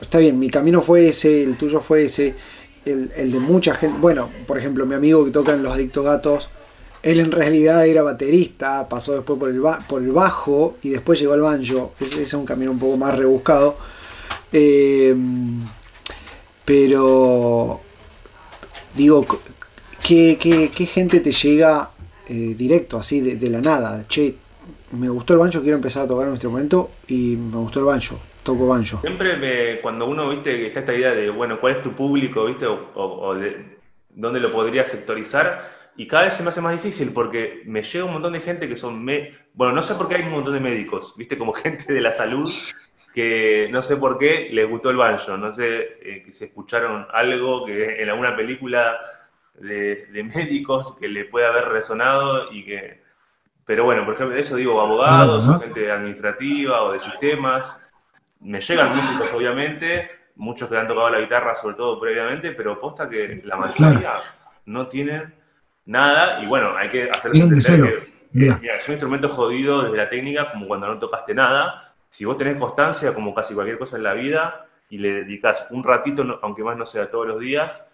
[0.00, 2.34] está bien, mi camino fue ese, el tuyo fue ese,
[2.86, 3.98] el, de mucha gente.
[3.98, 6.48] Bueno, por ejemplo, mi amigo que toca en Los Adictos Gatos,
[7.02, 11.34] él en realidad era baterista, pasó después por el, por el bajo y después llegó
[11.34, 11.92] al banjo.
[12.00, 13.76] Ese, es un camino un poco más rebuscado.
[14.52, 15.60] Em,
[16.64, 17.80] pero,
[18.94, 19.24] digo,
[20.02, 21.90] ¿qué, gente te llega
[22.28, 24.06] eh, directo, así de, la nada?
[24.08, 24.34] Che,
[24.92, 28.18] me gustó el banjo, quiero empezar a tocar un instrumento y me gustó el banjo,
[28.46, 29.00] toco banjo.
[29.02, 32.66] Siempre me, cuando uno, viste, está esta idea de, bueno, ¿cuál es tu público, viste?
[32.66, 33.76] O, de,
[34.08, 38.04] dónde lo podrías sectorizar y cada vez se me hace más difícil porque me llega
[38.04, 39.34] un montón de gente que son, me...
[39.52, 42.12] bueno, no sé por qué hay un montón de médicos, viste, como gente de la
[42.12, 42.50] salud
[43.14, 47.06] que no sé por qué les gustó el banjo, no sé eh, que se escucharon
[47.12, 48.98] algo que en alguna película
[49.54, 53.04] de, médicos que le puede haber resonado y que...
[53.64, 57.66] Pero bueno, por ejemplo, eso digo, abogados, o gente administrativa o de sistemas.
[58.46, 63.08] Me llegan músicos, obviamente, muchos que han tocado la guitarra, sobre todo previamente, pero posta
[63.08, 64.20] que la mayoría
[64.66, 65.34] no tienen
[65.86, 67.38] nada, y bueno, hay que hacer que,
[68.32, 71.94] mira, es un instrumento jodido desde la técnica, como cuando no tocaste nada.
[72.08, 75.82] Si vos tenés constancia, como casi cualquier cosa en la vida, y le dedicas un
[75.82, 77.84] ratito, aunque más no sea todos los días,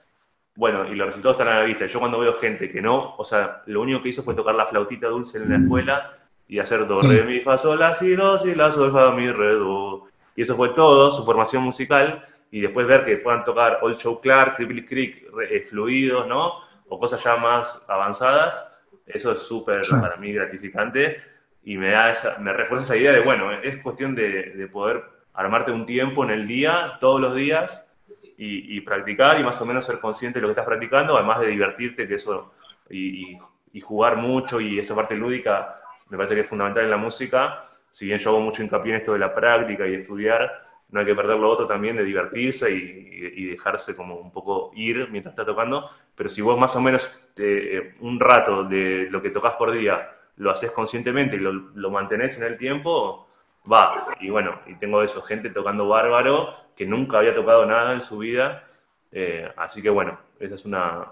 [0.55, 1.87] bueno, y los resultados están a la vista.
[1.87, 4.67] Yo cuando veo gente que no, o sea, lo único que hizo fue tocar la
[4.67, 8.39] flautita dulce en la escuela y hacer do, re, mi, fa, sol, la, si, do,
[8.39, 10.09] si, la, sol, fa, mi, re, do.
[10.37, 14.21] Y eso fue todo, su formación musical, y después ver que puedan tocar Old Show
[14.21, 16.73] Clark, Cripple Creek, eh, fluidos, ¿no?
[16.93, 18.71] o cosas ya más avanzadas,
[19.07, 21.23] eso es súper para mí gratificante
[21.65, 25.73] y me, da esa, me refuerza esa idea de, bueno, es cuestión de, poder armarte
[25.73, 27.89] un tiempo en el día, todos los días,
[28.37, 31.47] y, practicar y más o menos ser consciente de lo que estás practicando, además de
[31.47, 32.53] divertirte, que eso,
[32.91, 33.39] y,
[33.81, 38.07] jugar mucho y esa parte lúdica me parece que es fundamental en la música, si
[38.07, 40.51] bien yo hago mucho hincapié en esto de la práctica y estudiar,
[40.91, 43.13] no hay que perder lo otro también de divertirse y,
[43.53, 47.95] dejarse como un poco ir mientras está tocando, pero si vos más o menos eh,
[48.01, 52.51] un rato de lo que tocas por día lo haces conscientemente y lo, mantenés en
[52.51, 53.29] el tiempo,
[53.71, 54.09] va.
[54.21, 58.19] Y bueno, y tengo eso, gente tocando bárbaro que nunca había tocado nada en su
[58.19, 58.65] vida,
[59.13, 61.07] eh, así que bueno, esa es una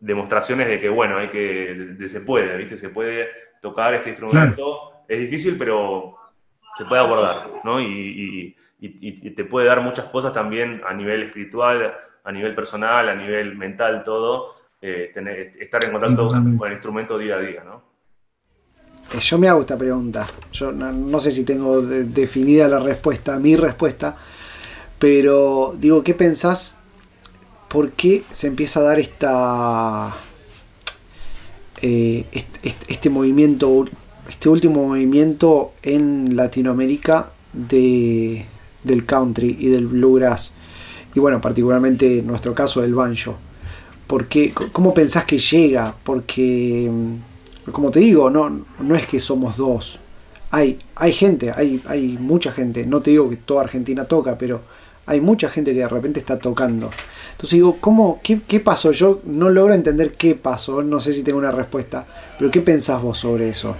[0.00, 2.76] demostraciones de que bueno, hay que, se puede, ¿viste?
[2.76, 3.28] Se puede
[3.60, 6.16] tocar este instrumento, es difícil, pero
[6.76, 7.80] se puede abordar, ¿no?
[7.80, 13.14] y y, te puede dar muchas cosas también a nivel espiritual, a nivel personal, a
[13.14, 15.12] nivel mental, todo, eh,
[15.58, 17.82] estar en contacto con el instrumento día a día, ¿no?
[19.14, 20.26] Eh, yo me hago esta pregunta.
[20.52, 24.16] Yo no, sé si tengo definida la respuesta, mi respuesta,
[24.98, 26.78] pero digo, ¿qué pensás?
[27.68, 30.14] ¿Por qué se empieza a dar esta
[31.82, 32.24] eh,
[32.88, 33.84] este, movimiento,
[34.28, 38.44] este último movimiento en Latinoamérica de,
[38.82, 40.52] del country y del bluegrass.
[41.14, 43.36] Y bueno, particularmente en nuestro caso del banjo.
[44.06, 45.94] Porque, ¿Cómo pensás que llega?
[46.04, 49.98] Porque, mm, como te digo, no, no es que somos dos.
[50.50, 52.86] Hay, hay gente, hay, hay mucha gente.
[52.86, 54.62] No te digo que toda Argentina toca, pero
[55.06, 56.90] hay mucha gente que de repente está tocando.
[57.30, 58.92] Entonces digo, ¿cómo, qué, qué, pasó?
[58.92, 62.06] Yo no logro entender qué pasó, no sé si tengo una respuesta,
[62.38, 63.76] pero ¿qué pensás vos sobre eso?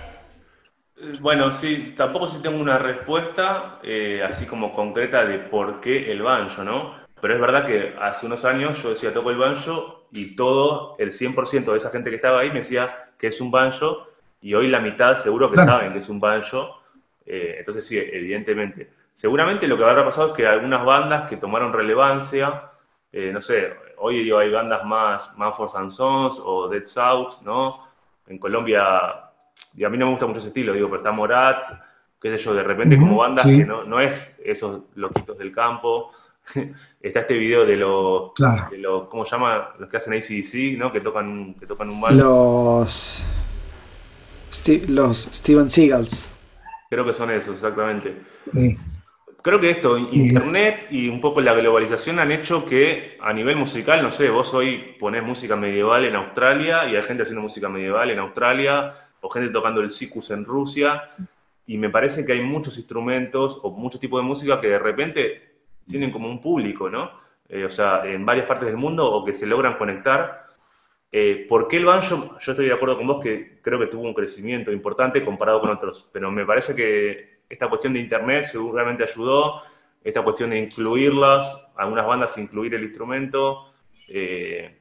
[1.21, 6.23] Bueno, sí, tampoco sí tengo una respuesta eh, así como concreta de por qué el
[6.23, 6.95] banjo, ¿no?
[7.21, 11.13] Pero es verdad que hace unos años yo decía toco el banjo y todo, el
[11.13, 14.09] 100% de esa gente que estaba ahí me decía que es un banjo
[14.41, 16.81] y hoy la mitad seguro que saben que es un banjo.
[17.25, 18.91] Eh, entonces sí, evidentemente.
[19.17, 22.71] Seguramente lo que habrá pasado es que algunas bandas que tomaron relevancia,
[23.11, 27.87] eh, no sé, hoy hay bandas más Manford Sons o Dead South, ¿no?
[28.27, 29.27] En Colombia
[29.75, 31.73] y a mí no me gusta mucho ese estilo, digo, pero está Morat,
[32.21, 36.13] qué sé yo, de repente como bandas que no, no, es esos loquitos del campo.
[37.01, 39.09] está este video de los, claro.
[39.11, 39.75] ¿cómo se llama?
[39.79, 40.93] Los que hacen ACDC, ¿no?
[40.93, 42.17] Que tocan, que tocan un mal.
[42.17, 43.25] Los,
[44.89, 46.31] los Steven Seagals.
[46.89, 48.17] Creo que son esos, exactamente.
[49.47, 54.03] Creo que esto, Internet y un poco la globalización han hecho que a nivel musical,
[54.03, 58.11] no sé, vos hoy ponés música medieval en Australia y hay gente haciendo música medieval
[58.11, 61.11] en Australia, o gente tocando el sikus en Rusia,
[61.65, 65.43] y me parece que hay muchos instrumentos o muchos tipos de música que de repente
[65.89, 67.13] tienen como un público, ¿no?
[67.49, 70.49] Eh, o sea, en varias partes del mundo o que se logran conectar.
[71.13, 72.37] Eh, ¿Por qué el banjo?
[72.41, 75.71] Yo estoy de acuerdo con vos que creo que tuvo un crecimiento importante comparado con
[75.71, 79.63] otros, pero me parece que esta cuestión de internet seguramente ayudó,
[80.03, 83.73] esta cuestión de incluirlas, algunas bandas incluir el instrumento,
[84.09, 84.81] eh,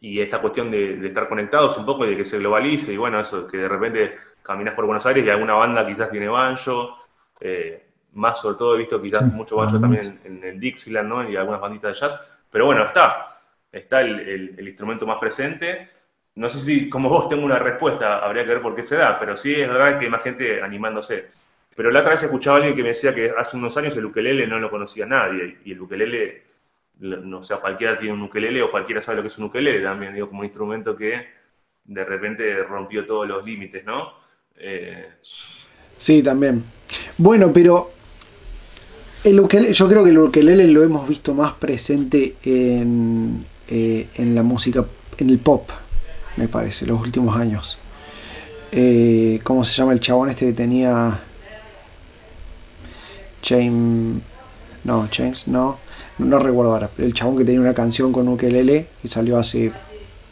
[0.00, 3.20] y esta cuestión de, estar conectados un poco y de que se globalice, y bueno,
[3.20, 6.98] eso, que de repente caminas por Buenos Aires y alguna banda quizás tiene banjo,
[7.40, 11.28] eh, más sobre todo he visto quizás mucho banjo también en, el Dixieland, ¿no?
[11.28, 12.20] Y algunas banditas de jazz,
[12.50, 13.40] pero bueno, está,
[13.72, 15.90] está el, instrumento más presente.
[16.36, 19.18] No sé si como vos tengo una respuesta, habría que ver por qué se da,
[19.18, 21.30] pero sí es verdad que hay más gente animándose.
[21.76, 24.04] Pero la otra vez escuchaba a alguien que me decía que hace unos años el
[24.04, 26.42] ukelele no lo conocía nadie, y el ukelele
[27.00, 30.14] no sea, cualquiera tiene un ukelele o cualquiera sabe lo que es un ukelele también,
[30.14, 31.26] digo, como instrumento que
[31.84, 34.14] de repente rompió todos los límites, ¿no?
[34.56, 35.08] Eh,
[35.98, 36.62] sí, también.
[37.18, 37.90] Bueno, pero
[39.24, 44.42] el yo creo que el ukelele lo hemos visto más presente en, eh, en la
[44.42, 44.84] música,
[45.18, 45.70] en el pop,
[46.36, 47.78] me parece, los últimos años.
[48.70, 51.20] Eh, ¿Cómo se llama el chabón este que tenía...
[53.44, 54.22] James...
[54.84, 55.78] No, James, no
[56.18, 59.72] no recuerdo ahora, el chabón que tenía una canción con ukelele que salió hace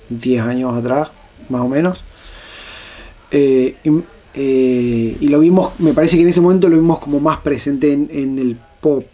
[0.09, 1.09] 10 años atrás,
[1.49, 2.01] más o menos.
[3.31, 3.77] Eh,
[4.35, 7.93] eh, y, lo vimos, me parece que en ese momento lo vimos como más presente
[7.93, 9.07] en, el pop.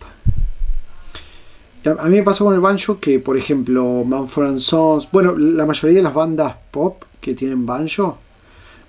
[1.85, 5.97] A, mí me pasó con el banjo que, por ejemplo, Manfred Sons, bueno, la mayoría
[5.97, 8.19] de las bandas pop que tienen banjo,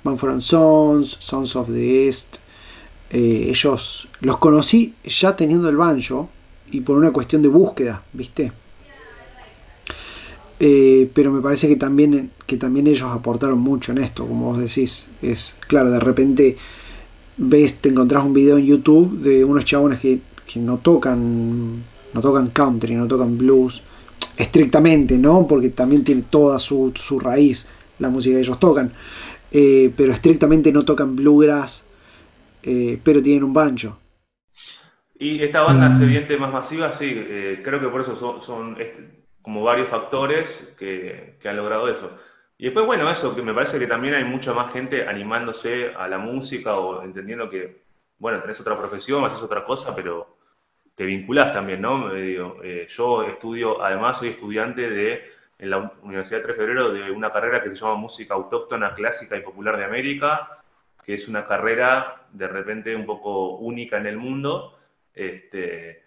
[0.03, 2.37] Manfred Sons, Sons of the East,
[3.09, 6.29] eh, ellos los conocí ya teniendo el banjo
[6.71, 8.51] y por una cuestión de búsqueda, ¿viste?
[10.59, 14.59] Eh, pero me parece que también, que también ellos aportaron mucho en esto, como vos
[14.59, 15.07] decís.
[15.21, 16.57] Es claro, de repente
[17.37, 20.19] ves, te encontrás un video en YouTube de unos chabones que,
[20.55, 23.81] no tocan, no tocan country, no tocan blues,
[24.35, 25.47] estrictamente, ¿no?
[25.47, 27.67] Porque también tiene toda su, raíz
[27.99, 28.91] la música que ellos tocan.
[29.51, 31.83] Eh, pero estrictamente no tocan bluegrass,
[32.63, 33.97] eh, pero tienen un banjo.
[35.17, 38.77] Y esta banda sediente más masiva, sí, eh, creo que por eso son,
[39.41, 42.11] como varios factores que, han logrado eso.
[42.57, 46.07] Y después, bueno, eso, que me parece que también hay mucha más gente animándose a
[46.07, 47.81] la música o entendiendo que,
[48.17, 50.37] bueno, tenés otra profesión, haces otra cosa, pero
[50.95, 52.13] te vinculás también, ¿no?
[52.15, 57.11] Eh, yo estudio, además soy estudiante de, en la Universidad de 3 de Febrero de
[57.11, 60.58] una carrera que se llama Música Autóctona, Clásica y Popular de América,
[61.09, 64.77] que es una carrera de repente un poco única en el mundo,
[65.11, 66.03] este,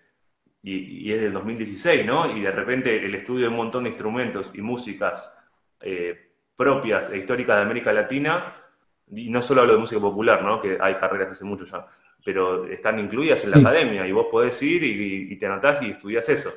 [0.62, 2.36] y, es del 2016, ¿no?
[2.36, 5.42] Y de repente el estudio de un montón de instrumentos y músicas
[5.80, 8.54] eh, propias e históricas de América Latina,
[9.10, 10.60] y no solo hablo de música popular, ¿no?
[10.60, 11.84] Que hay carreras hace mucho ya,
[12.24, 16.28] pero están incluidas en la academia y vos podés ir y, te anotás y estudias
[16.28, 16.54] eso.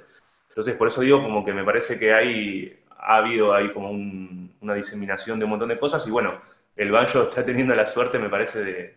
[0.49, 4.75] Entonces, por eso digo como que me parece que hay, ha habido ahí como una
[4.75, 6.39] diseminación de un montón de cosas y bueno,
[6.75, 8.95] el banjo está teniendo la suerte, me parece, de,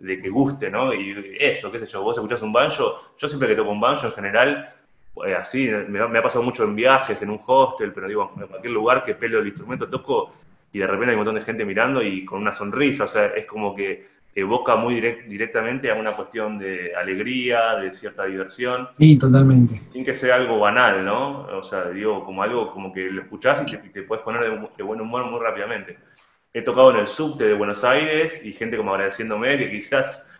[0.00, 0.94] de que guste, ¿no?
[0.94, 4.06] Y eso, qué sé yo, vos escuchás un banjo, yo siempre que toco un banjo
[4.06, 4.74] en general,
[5.26, 8.72] eh, así, me, ha pasado mucho en viajes, en un hostel, pero digo, en cualquier
[8.72, 10.32] lugar que pelo el instrumento, toco
[10.72, 13.26] y de repente hay un montón de gente mirando y con una sonrisa, o sea,
[13.28, 18.86] es como que evoca muy directamente a una cuestión de alegría, de cierta diversión.
[18.96, 19.80] Sí, totalmente.
[19.90, 21.40] Sin que sea algo banal, ¿no?
[21.58, 24.42] O sea, digo, como algo como que lo escuchás y te, puedes poner
[24.76, 25.96] de buen humor muy rápidamente
[26.52, 30.30] he tocado en el subte de Buenos Aires y gente como agradeciéndome que quizás,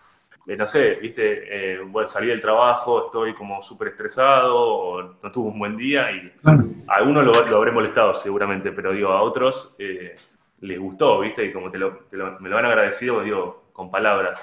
[0.46, 5.32] eh, no sé, viste, eh, bueno, salí del trabajo, estoy como súper estresado o no
[5.32, 6.32] tuve un buen día y
[6.86, 10.16] a algunos lo, habré molestado seguramente, pero digo, a otros eh,
[10.60, 12.06] les gustó, viste, y como te lo,
[12.40, 14.42] me lo han agradecido, digo, con palabras,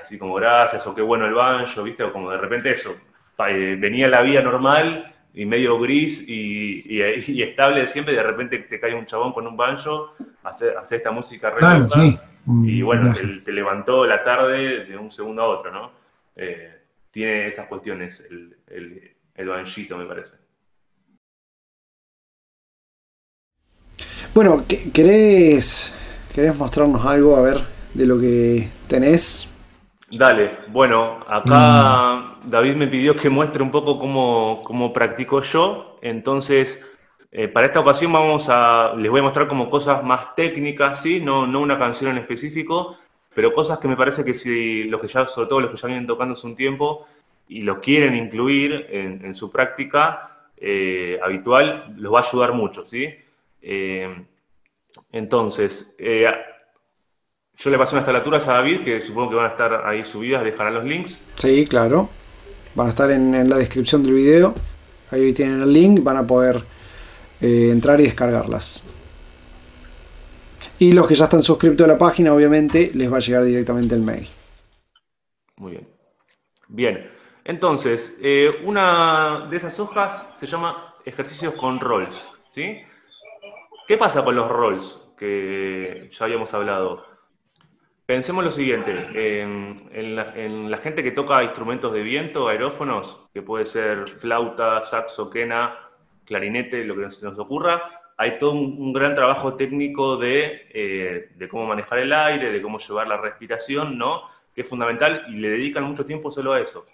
[0.00, 2.96] así como gracias o qué bueno el banjo, viste, o como de repente eso,
[3.36, 7.00] venía la vida normal y medio gris y,
[7.40, 11.12] estable de siempre, y de repente te cae un chabón con un banjo, hace, esta
[11.12, 12.18] música re
[12.64, 15.92] y bueno, te, levantó la tarde de un segundo a otro, ¿no?
[16.34, 16.80] Eh,
[17.12, 20.36] tiene esas cuestiones el, el, el banjito, me parece.
[24.34, 25.94] Bueno, ¿querés,
[26.34, 27.60] ¿querés mostrarnos algo, a ver,
[27.94, 29.48] de lo que tenés?
[30.10, 32.27] Dale, bueno, acá mm.
[32.48, 36.82] David me pidió que muestre un poco cómo, cómo practico yo, entonces
[37.30, 41.20] eh, para esta ocasión vamos a, les voy a mostrar como cosas más técnicas, ¿sí?
[41.20, 42.96] no, no una canción en específico,
[43.34, 45.88] pero cosas que me parece que si los que ya, sobre todo los que ya
[45.88, 47.06] vienen tocando hace un tiempo
[47.48, 53.14] y los quieren incluir en, su práctica eh, habitual, los va a ayudar mucho, ¿sí?
[53.62, 54.24] Eh,
[55.12, 60.04] entonces, Yo le pasé unas tablaturas a David, que supongo que van a estar ahí
[60.04, 61.22] subidas, dejarán los links.
[61.36, 62.08] Sí, claro.
[62.78, 64.54] Van a estar en, la descripción del video.
[65.10, 66.62] Ahí tienen el link, van a poder
[67.40, 68.84] eh, entrar y descargarlas.
[70.78, 73.96] Y los que ya están suscritos a la página, obviamente, les va a llegar directamente
[73.96, 74.28] el mail.
[75.56, 75.88] Muy bien.
[76.68, 77.10] Bien.
[77.44, 82.14] Entonces, eh, una de esas hojas se llama ejercicios con roles.
[82.54, 82.80] ¿sí?
[83.88, 87.07] ¿Qué pasa con los roles que ya habíamos hablado?
[88.08, 94.08] Pensemos lo siguiente, en, la, gente que toca instrumentos de viento, aerófonos, que puede ser
[94.08, 95.78] flauta, saxo, quena,
[96.24, 97.82] clarinete, lo que nos ocurra,
[98.16, 103.08] hay todo un, gran trabajo técnico eh, de, cómo manejar el aire, de cómo llevar
[103.08, 104.22] la respiración, ¿no?
[104.54, 106.86] Que es fundamental y le dedican mucho tiempo solo a eso.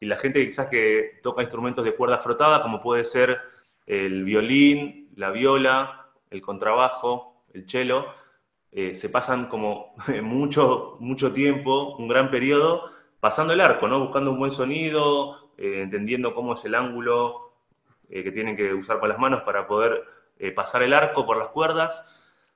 [0.00, 3.38] Y la gente quizás que toca instrumentos de cuerda frotada, como puede ser
[3.86, 8.04] el violín, la viola, el contrabajo, el cello,
[8.70, 12.90] eh, se pasan como mucho, mucho tiempo, un gran periodo,
[13.20, 14.00] pasando el arco, ¿no?
[14.00, 17.52] Buscando un buen sonido, eh, entendiendo cómo es el ángulo
[18.10, 20.04] eh, que tienen que usar con las manos para poder
[20.54, 22.06] pasar el arco por las cuerdas.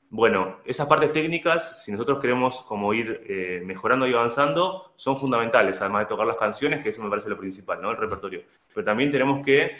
[0.08, 6.02] Bueno, esas partes técnicas, si nosotros queremos como ir mejorando y avanzando, son fundamentales, además
[6.02, 7.90] de tocar las canciones, que eso me parece lo principal, ¿no?
[7.90, 8.42] El repertorio.
[8.72, 9.72] Pero también tenemos que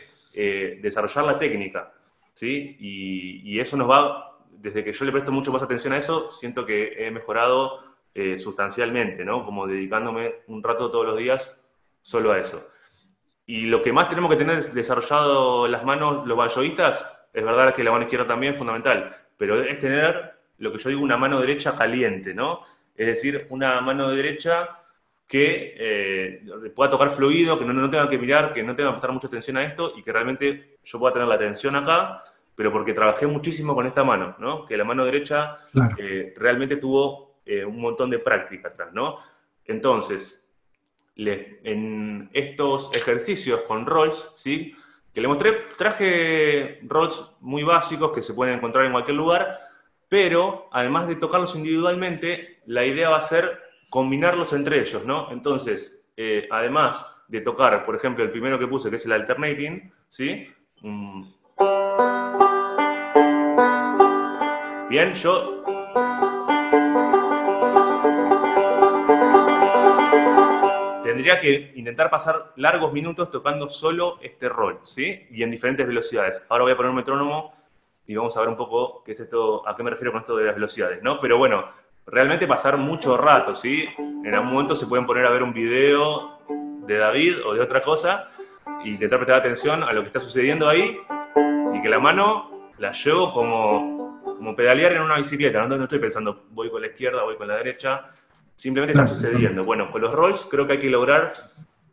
[0.83, 1.93] desarrollar la técnica,
[2.35, 2.77] ¿sí?
[2.81, 6.65] y eso nos va desde que yo le presto mucho más atención a eso, siento
[6.65, 7.83] que he mejorado
[8.15, 9.45] eh, sustancialmente, ¿no?
[9.45, 11.57] Como dedicándome un rato todos los días
[12.03, 12.69] solo a eso.
[13.47, 17.83] Y lo que más tenemos que tener desarrollado las manos los banjoístas, es verdad que
[17.83, 21.41] la mano izquierda también es fundamental, pero es tener lo que yo digo una mano
[21.41, 22.61] derecha caliente, ¿no?
[22.95, 24.79] Es decir, una mano derecha
[25.27, 26.43] que eh,
[26.77, 29.27] pueda tocar fluido, que no, no tenga que mirar, que no tenga que prestar mucha
[29.29, 32.23] atención a esto y que realmente yo pueda tener la atención acá
[32.55, 34.67] pero porque trabajé muchísimo con esta mano, ¿no?
[34.67, 35.59] Que la mano derecha
[35.97, 39.19] eh, realmente tuvo eh, un montón de práctica atrás, ¿no?
[39.65, 40.45] Entonces,
[41.17, 44.75] en estos ejercicios con rolls, ¿sí?
[45.15, 49.59] Que le mostré, traje rolls muy básicos que se pueden encontrar en cualquier lugar,
[50.09, 55.31] pero además de tocarlos individualmente, la idea va a ser combinarlos entre ellos, ¿no?
[55.33, 59.93] Entonces, eh, además de tocar, por ejemplo, el primero que puse, que es el alternating,
[60.11, 60.49] ¿sí?
[64.93, 65.65] Bien, yo...
[71.03, 75.27] Tendría que intentar pasar largos minutos tocando solo este rol, ¿sí?
[75.31, 76.45] Y en diferentes velocidades.
[76.51, 77.55] Ahora voy a poner un metrónomo
[78.07, 80.37] y vamos a ver un poco qué es esto, a qué me refiero con esto
[80.37, 81.19] de las velocidades, ¿no?
[81.21, 81.65] Pero bueno,
[82.05, 83.89] realmente pasar mucho rato, ¿sí?
[83.97, 86.39] En algún momento se pueden poner a ver un video
[86.87, 88.29] de David o de otra cosa
[88.85, 90.99] e intentar prestar atención a lo que está sucediendo ahí
[91.73, 94.02] y que la mano la llevo como
[94.43, 97.59] como pedalear en una bicicleta, no, estoy pensando voy con la izquierda, voy con la
[97.59, 98.11] derecha,
[98.57, 99.63] simplemente está sucediendo.
[99.63, 101.33] Bueno, con los rolls creo que hay que lograr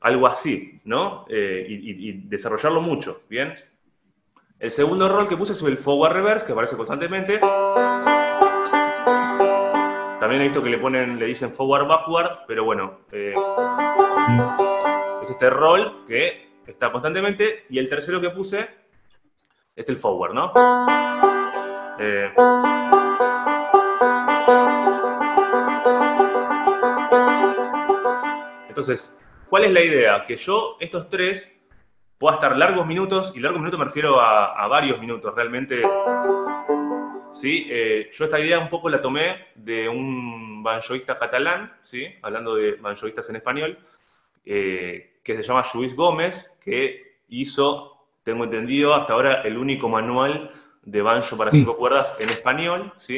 [0.02, 1.28] algo así, ¿no?
[1.30, 3.54] Eh, y, desarrollarlo mucho, ¿bien?
[4.58, 7.40] El segundo rol que puse es el forward reverse, que aparece constantemente.
[10.20, 13.36] También he visto que le ponen, le dicen forward backward, pero bueno, eh,
[15.22, 17.68] es este rol que está constantemente.
[17.70, 18.68] Y el tercero que puse
[19.76, 21.39] es el forward, ¿no?
[22.02, 22.32] Eh,
[28.70, 29.20] entonces,
[29.50, 30.26] ¿cuál es la idea?
[30.26, 31.54] Que yo, estos tres,
[32.18, 35.82] pueda estar largos minutos, y largos minutos me refiero a, varios minutos, realmente.
[37.34, 37.68] ¿sí?
[37.70, 42.08] Eh, yo esta idea un poco la tomé de un banjoista catalán, ¿sí?
[42.22, 43.78] hablando de banjoistas en español,
[44.46, 50.52] eh, que se llama Luis Gómez, que hizo, tengo entendido, hasta ahora el único manual
[50.90, 53.18] de banjo para cinco cuerdas en español, ¿sí?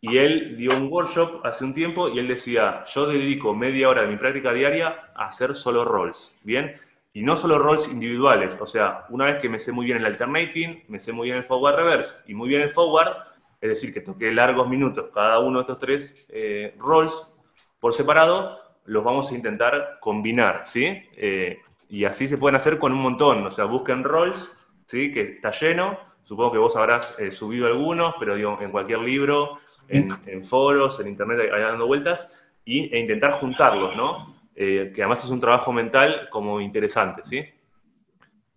[0.00, 4.02] Y él dio un workshop hace un tiempo y él decía, yo dedico media hora
[4.02, 6.74] de mi práctica diaria a hacer solo rolls, ¿bien?
[7.14, 10.06] Y no solo rolls individuales, o sea, una vez que me sé muy bien el
[10.06, 13.12] alternating, me sé muy bien el forward reverse y muy bien el forward,
[13.60, 17.32] es decir, que toqué largos minutos cada uno de estos tres eh, rolls
[17.78, 21.02] por separado, los vamos a intentar combinar, ¿sí?
[21.16, 24.50] Eh, y así se pueden hacer con un montón, o sea, busquen rolls,
[24.86, 25.12] ¿sí?
[25.12, 29.58] Que está lleno, Supongo que vos habrás eh, subido algunos, pero digo, en cualquier libro,
[29.88, 32.32] en, foros, en internet, ahí dando vueltas,
[32.64, 34.34] y, e intentar juntarlos, ¿no?
[34.54, 37.44] Eh, que además es un trabajo mental como interesante, ¿sí?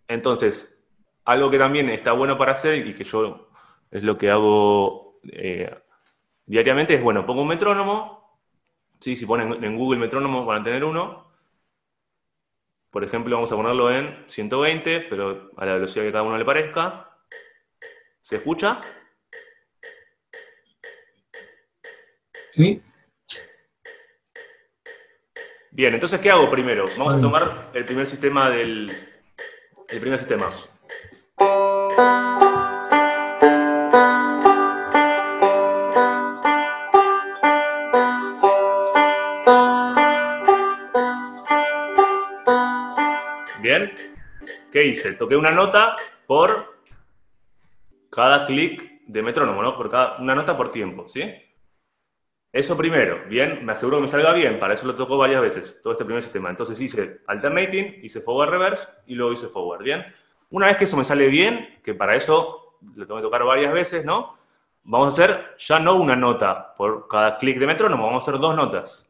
[0.07, 0.77] Entonces,
[1.25, 3.49] algo que también está bueno para hacer y que yo
[3.89, 5.73] es lo que hago eh,
[6.45, 8.39] diariamente es, bueno, pongo un metrónomo,
[8.99, 9.15] ¿sí?
[9.15, 11.25] si ponen en Google metrónomo van a tener uno,
[12.95, 16.45] por ejemplo, vamos a ponerlo en 120, pero a la velocidad que cada uno le
[16.45, 17.09] parezca.
[18.25, 18.81] ¿Se escucha?
[22.53, 22.81] Sí.
[25.69, 26.85] Bien, entonces, ¿qué hago primero?
[26.97, 28.91] Vamos a tomar el primer sistema del...
[29.89, 30.51] El primer sistema.
[43.61, 43.93] Bien,
[44.71, 45.13] ¿qué hice?
[45.13, 45.95] Toqué una nota
[46.25, 46.74] por
[48.09, 49.75] cada clic de metrónomo, ¿no?
[49.75, 51.23] Por cada, una nota por tiempo, ¿sí?
[52.51, 55.79] Eso primero, bien, me aseguro que me salga bien, para eso lo toco varias veces,
[55.83, 56.49] todo este primer sistema.
[56.49, 60.05] Entonces hice alternating, hice forward reverse y luego hice forward, ¿bien?
[60.51, 63.73] Una vez que eso me sale bien, que para eso lo tengo que tocar varias
[63.73, 64.37] veces, ¿no?
[64.83, 68.39] Vamos a hacer ya no una nota por cada clic de metrónomo, vamos a hacer
[68.39, 69.04] dos notas.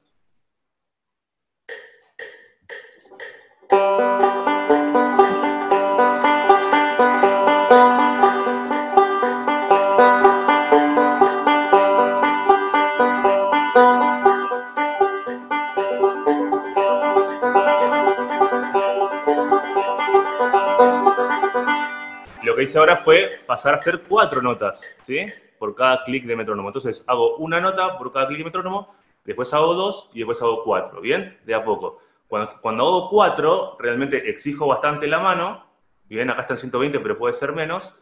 [22.66, 25.26] Hice ahora fue pasar a hacer cuatro notas, ¿sí?
[25.58, 26.70] Por cada clic de metrónomo.
[26.70, 28.94] Entonces hago una nota por cada clic de metrónomo,
[29.24, 31.38] después hago dos y después hago cuatro, ¿bien?
[31.46, 32.00] De a poco.
[32.28, 35.66] Cuando, cuando hago cuatro, realmente exijo bastante la mano,
[36.10, 37.96] bien, acá está en 120, pero puede ser menos,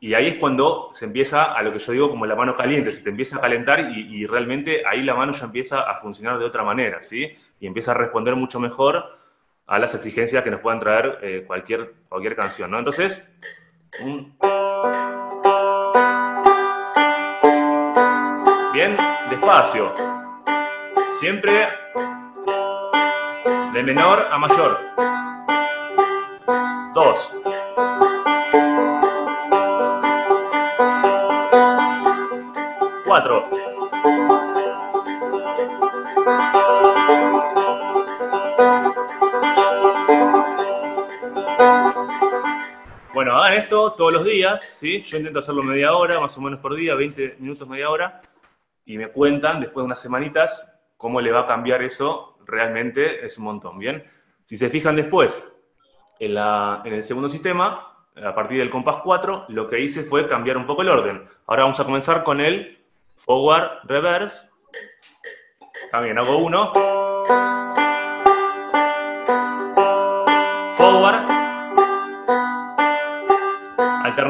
[0.00, 2.90] y ahí es cuando se empieza a lo que yo digo como la mano caliente,
[2.90, 6.38] se te empieza a calentar y, y realmente ahí la mano ya empieza a funcionar
[6.38, 7.34] de otra manera, ¿sí?
[7.58, 9.02] Y empieza a responder mucho mejor
[9.66, 12.78] a las exigencias que nos puedan traer eh, cualquier, cualquier canción, ¿no?
[12.78, 13.26] Entonces,
[14.00, 14.34] un...
[18.72, 18.96] Bien,
[19.30, 19.94] despacio.
[21.20, 21.68] Siempre
[23.72, 24.80] de menor a mayor.
[26.94, 27.32] Dos.
[43.24, 45.00] Bueno, hagan esto todos los días, ¿sí?
[45.00, 48.20] Yo intento hacerlo media hora, más o menos por día, 20 minutos, media hora,
[48.84, 53.38] y me cuentan después de unas semanitas cómo le va a cambiar eso, realmente es
[53.38, 54.04] un montón, ¿bien?
[54.44, 55.42] Si se fijan después,
[56.18, 60.28] en, la- en el segundo sistema, a partir del compás 4, lo que hice fue
[60.28, 61.26] cambiar un poco el orden.
[61.46, 62.84] Ahora vamos a comenzar con el
[63.16, 64.50] forward, reverse.
[65.90, 66.74] También hago uno.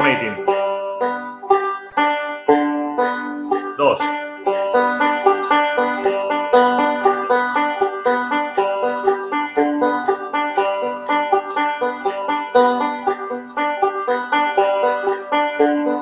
[0.05, 0.45] Alternating.
[3.75, 3.99] Dos.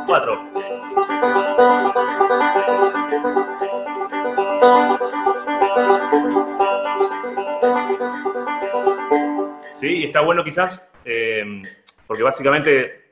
[0.06, 0.44] Cuatro.
[9.76, 11.62] Sí, está bueno quizás, eh,
[12.06, 13.03] porque básicamente,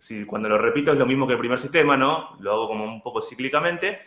[0.00, 2.36] si cuando lo repito es lo mismo que el primer sistema, ¿no?
[2.40, 4.00] Lo hago como un poco cíclicamente.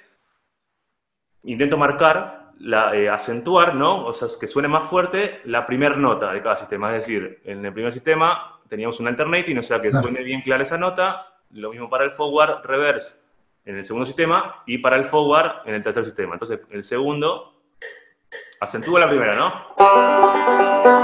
[1.43, 4.05] Intento marcar, la, eh, acentuar, ¿no?
[4.05, 6.95] O sea, que suene más fuerte la primera nota de cada sistema.
[6.95, 10.63] Es decir, en el primer sistema teníamos un alternating, o sea, que suene bien clara
[10.63, 11.27] esa nota.
[11.51, 13.19] Lo mismo para el forward, reverse
[13.65, 16.33] en el segundo sistema y para el forward en el tercer sistema.
[16.33, 17.53] Entonces, el segundo
[18.59, 21.00] acentúa la primera, ¿no?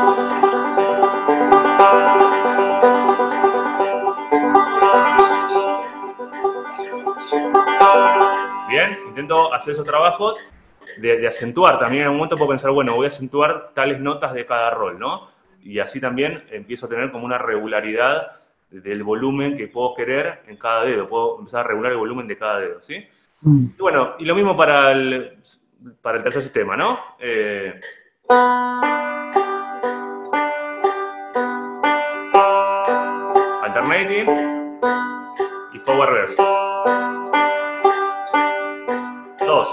[9.18, 10.38] Intento hacer esos trabajos
[10.98, 11.80] de, de acentuar.
[11.80, 15.00] También en un momento puedo pensar, bueno, voy a acentuar tales notas de cada rol,
[15.00, 15.30] ¿no?
[15.64, 18.34] Y así también empiezo a tener como una regularidad
[18.70, 21.10] del volumen que puedo querer en cada dedo.
[21.10, 23.08] Puedo empezar a regular el volumen de cada dedo, ¿sí?
[23.42, 23.66] Mm.
[23.78, 25.40] Y bueno, y lo mismo para el,
[26.02, 27.00] para el tercer sistema, ¿no?
[27.20, 27.80] Eh,
[33.64, 34.28] alternating
[35.74, 37.27] y forward reverse.
[39.48, 39.70] Dos.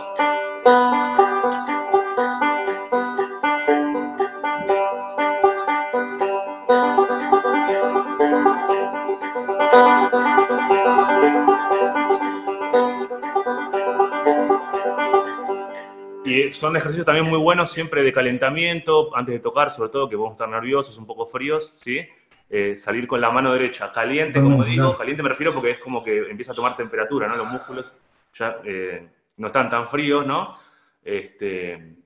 [16.25, 20.15] Y son ejercicios también muy buenos siempre de calentamiento, antes de tocar, sobre todo que
[20.15, 22.07] vamos a estar nerviosos, un poco fríos, ¿sí?
[22.49, 26.05] Eh, salir con la mano derecha caliente, como digo, caliente me refiero porque es como
[26.05, 27.35] que empieza a tomar temperatura, ¿no?
[27.35, 27.93] Los músculos
[28.35, 30.59] ya eh, no están tan fríos, ¿no?
[31.03, 31.97] Este,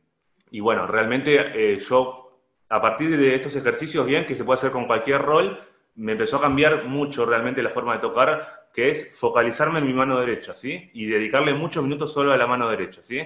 [0.50, 4.70] y bueno, realmente eh, yo, a partir de estos ejercicios, bien, que se puede hacer
[4.70, 5.60] con cualquier rol,
[5.96, 9.92] me empezó a cambiar mucho realmente la forma de tocar, que es focalizarme en mi
[9.92, 10.90] mano derecha, ¿sí?
[10.94, 13.20] Y dedicarle muchos minutos solo a la mano derecha, ¿sí?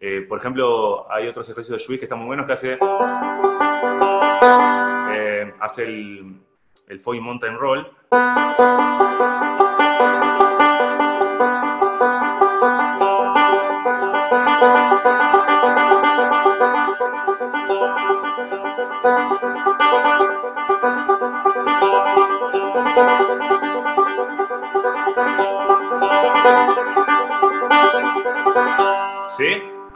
[0.00, 2.78] Eh, por ejemplo, hay otros ejercicios de Swiss que están muy buenos que hace,
[5.14, 6.40] eh, hace el,
[6.88, 7.86] el Foy Mountain Roll.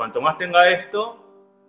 [0.09, 1.23] Cuanto más tenga esto,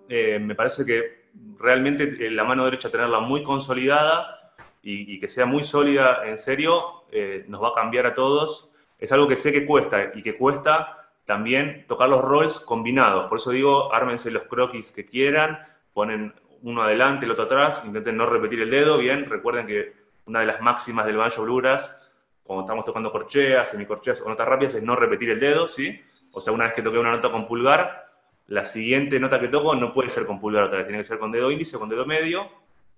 [0.07, 1.25] eh, me parece que
[1.57, 7.03] realmente eh, la mano derecha tenerla muy consolidada y, que sea muy sólida en serio,
[7.11, 8.71] eh, nos va a cambiar a todos.
[8.97, 13.27] Es algo que sé que cuesta y que cuesta también tocar los rolls combinados.
[13.27, 15.59] Por eso digo, ármense los croquis que quieran,
[15.93, 19.95] ponen uno adelante, el otro atrás, intenten no repetir el dedo, bien, recuerden que
[20.27, 21.93] una de las máximas del banjo bluegrass,
[22.41, 26.01] cuando estamos tocando corcheas, semicorcheas o notas rápidas, es no repetir el dedo, ¿sí?
[26.31, 28.08] O sea, una vez que toqué una nota con pulgar,
[28.49, 31.19] la siguiente nota que toco no puede ser con pulgar otra vez, tiene que ser
[31.19, 32.49] con dedo índice, con dedo medio,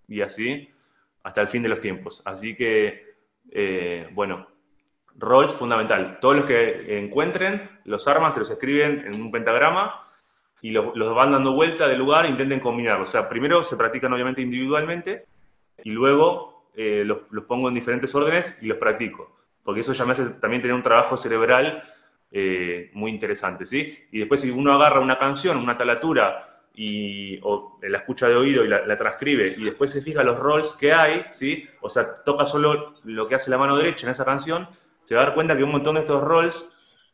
[0.07, 0.69] y así
[1.23, 2.21] hasta el fin de los tiempos.
[2.25, 3.15] Así que,
[3.51, 4.47] eh, bueno,
[5.17, 6.19] rolls fundamental.
[6.21, 10.07] Todos los que encuentren, los arman, se los escriben en un pentagrama
[10.61, 13.09] y los, van dando vuelta del lugar e intenten combinarlos.
[13.09, 15.25] O sea, primero se practican obviamente individualmente
[15.83, 19.35] y luego eh, los, pongo en diferentes órdenes y los practico.
[19.63, 21.83] Porque eso ya me hace también tener un trabajo cerebral
[22.31, 24.07] eh, muy interesante, ¿sí?
[24.11, 28.63] Y después si uno agarra una canción, una talatura, y, o la escucha de oído
[28.63, 31.67] y la, transcribe y después se fija los roles que hay, ¿sí?
[31.81, 34.67] o sea, toca solo lo que hace la mano derecha en esa canción,
[35.03, 36.65] se va a dar cuenta que un montón de estos roles,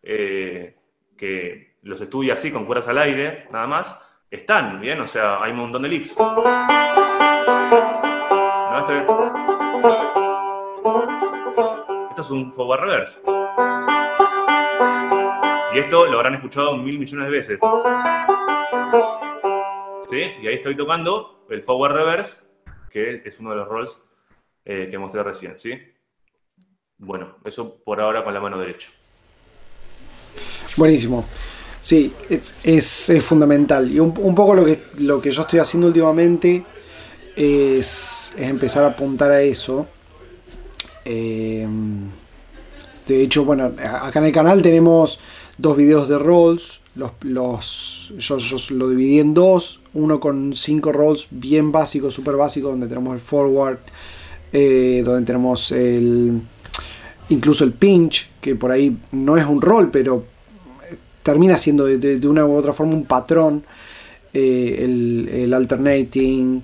[0.03, 0.75] eh,
[1.17, 3.97] que los estudia así con cuerdas al aire, nada más,
[4.29, 4.99] están, ¿bien?
[5.01, 6.11] O sea, hay un montón de licks.
[12.09, 13.17] esto, es un forward reverse.
[15.77, 17.59] Esto lo habrán escuchado mil millones de veces.
[20.11, 22.37] Y ahí estoy tocando el forward reverse,
[22.89, 23.91] que es uno de los roles
[24.65, 25.73] eh, que mostré recién, ¿sí?
[26.97, 28.89] Bueno, eso por ahora con la mano derecha.
[30.77, 31.23] Buenísimo.
[31.79, 33.91] Sí, es, fundamental.
[33.91, 36.65] Y un, poco lo que, lo que yo estoy haciendo últimamente
[37.35, 39.87] es, empezar a apuntar a eso.
[41.05, 41.67] Eh,
[43.07, 45.19] de hecho, bueno, acá en el canal tenemos
[45.57, 48.37] dos videos de rolls los, los yo,
[48.71, 53.19] lo dividí en dos, uno con cinco rolls bien básicos, súper básicos, donde tenemos el
[53.19, 53.77] forward,
[54.51, 56.41] eh, donde tenemos el
[57.29, 60.23] incluso el pinch, que por ahí no es un roll, pero
[61.21, 63.63] termina siendo de, una u otra forma un patrón,
[64.33, 66.63] eh, el, alternating,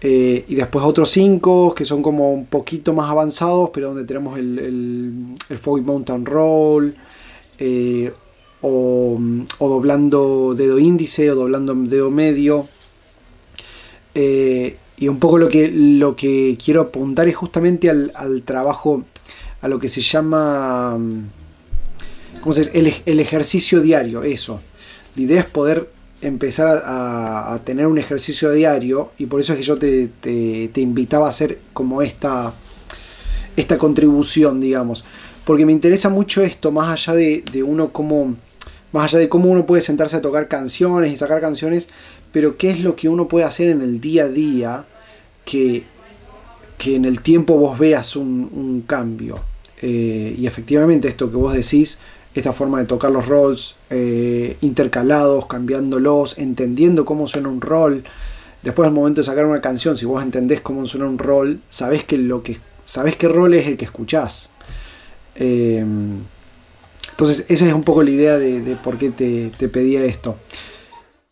[0.00, 4.38] eh, y después otros cinco que son como un poquito más avanzados, pero donde tenemos
[4.38, 6.94] el, el, el Mountain Roll,
[8.66, 9.18] o,
[9.60, 12.66] doblando dedo índice o doblando dedo medio.
[14.14, 19.04] Eh, y un poco lo que, lo que quiero apuntar es justamente al, trabajo,
[19.60, 20.96] a lo que se llama
[22.40, 24.60] ¿cómo se el, el, ejercicio diario, eso.
[25.16, 25.90] La idea es poder
[26.22, 31.26] empezar a, tener un ejercicio diario y por eso es que yo te, te, invitaba
[31.26, 32.54] a hacer como esta,
[33.56, 35.04] esta contribución, digamos.
[35.44, 38.36] Porque me interesa mucho esto, más allá de, de uno como
[38.94, 41.88] más allá de cómo uno puede sentarse a tocar canciones y sacar canciones,
[42.30, 44.84] pero qué es lo que uno puede hacer en el día a día
[45.44, 45.82] que,
[46.78, 49.40] que en el tiempo vos veas un, cambio.
[49.82, 51.98] Eh, y efectivamente esto que vos decís,
[52.36, 58.04] esta forma de tocar los rolls eh, intercalados, cambiándolos, entendiendo cómo suena un roll.
[58.62, 62.04] Después al momento de sacar una canción, si vos entendés cómo suena un roll, sabés
[62.04, 64.50] que lo que sabés qué rol es el que escuchás.
[65.34, 65.84] Eh,
[67.10, 70.38] entonces, esa es un poco la idea de, por qué te, pedía esto.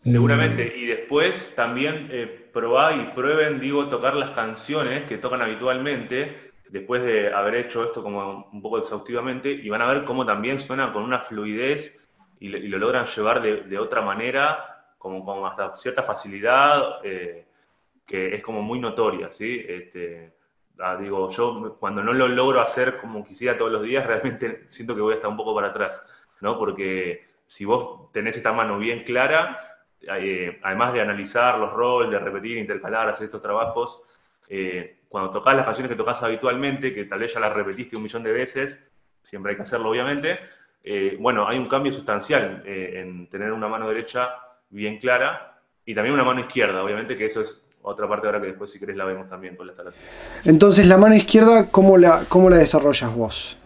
[0.03, 6.51] Seguramente, y después también eh, probá y prueben, digo, tocar las canciones que tocan habitualmente,
[6.69, 10.59] después de haber hecho esto como un poco exhaustivamente, y van a ver cómo también
[10.59, 11.99] suena con una fluidez
[12.39, 17.45] y, lo logran llevar de, otra manera, como con hasta cierta facilidad, eh,
[18.05, 19.65] que es como muy notoria, ¿sí?
[19.67, 20.33] Este,
[20.79, 24.95] Ah, digo, yo cuando no lo logro hacer como quisiera todos los días, realmente siento
[24.95, 26.05] que voy a estar un poco para atrás,
[26.41, 26.57] ¿no?
[26.57, 29.59] Porque si vos tenés esta mano bien clara,
[30.01, 34.01] eh, además de analizar los roles, de repetir, intercalar, hacer estos trabajos,
[34.49, 38.03] eh, cuando tocas las canciones que tocas habitualmente, que tal vez ya las repetiste un
[38.03, 40.39] millón de veces, siempre hay que hacerlo obviamente,
[40.83, 44.35] eh, bueno, hay un cambio sustancial en tener una mano derecha
[44.69, 48.47] bien clara y también una mano izquierda, obviamente que eso es otra parte ahora que
[48.47, 50.03] después si querés la vemos también con la talatura.
[50.45, 53.57] Entonces, la mano izquierda, ¿cómo la, cómo la desarrollas vos?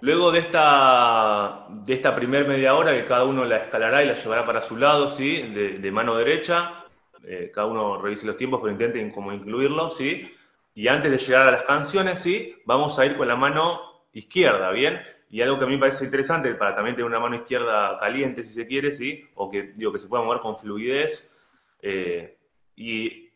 [0.00, 4.14] Luego de esta, de esta primer media hora, que cada uno la escalará y la
[4.14, 5.42] llevará para su lado, ¿sí?
[5.42, 6.84] De, mano derecha,
[7.24, 10.32] eh, cada uno revise los tiempos, pero intenten como incluirlo, ¿sí?
[10.74, 12.54] Y antes de llegar a las canciones, ¿sí?
[12.64, 13.80] Vamos a ir con la mano
[14.12, 15.00] izquierda, ¿bien?
[15.30, 18.44] Y algo que a mí me parece interesante, para también tener una mano izquierda caliente,
[18.44, 19.28] si se quiere, ¿sí?
[19.34, 21.34] O que, digo, que se pueda mover con fluidez.
[21.82, 22.36] Eh,
[22.76, 23.28] y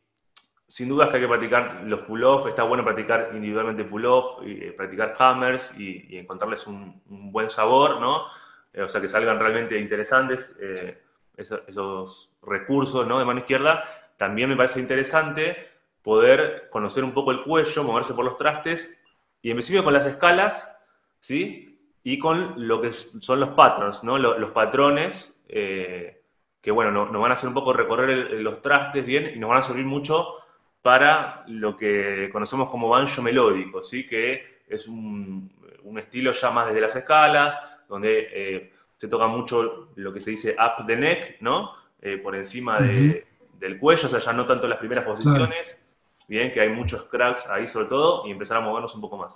[0.73, 5.15] sin duda que hay que practicar los pull-off, está bueno practicar individualmente pull-off, eh, practicar
[5.19, 8.25] hammers y, encontrarles un, buen sabor, ¿no?
[8.73, 10.99] Eh, o sea, que salgan realmente interesantes eh,
[11.37, 13.19] esos, recursos, ¿no?
[13.19, 13.85] De mano izquierda.
[14.17, 15.59] También me parece interesante
[16.01, 18.99] poder conocer un poco el cuello, moverse por los trastes
[19.43, 20.75] y en principio con las escalas,
[21.21, 21.72] ¿sí?
[22.05, 24.19] Y con lo que son los patterns, ¿no?
[24.19, 29.39] Los, patrones que, bueno, nos van a hacer un poco recorrer los trastes bien y
[29.39, 30.37] nos van a servir mucho
[30.83, 34.07] para lo que conocemos como banjo melódico, ¿sí?
[34.07, 35.51] que es un,
[35.97, 40.57] estilo ya más desde las escalas, donde eh, se toca mucho lo que se dice
[40.59, 41.73] up the neck, ¿no?
[42.01, 45.79] Eh, por encima del cuello, o sea, ya no tanto las primeras posiciones,
[46.27, 49.35] bien, que hay muchos cracks ahí sobre todo, y empezar a movernos un poco más.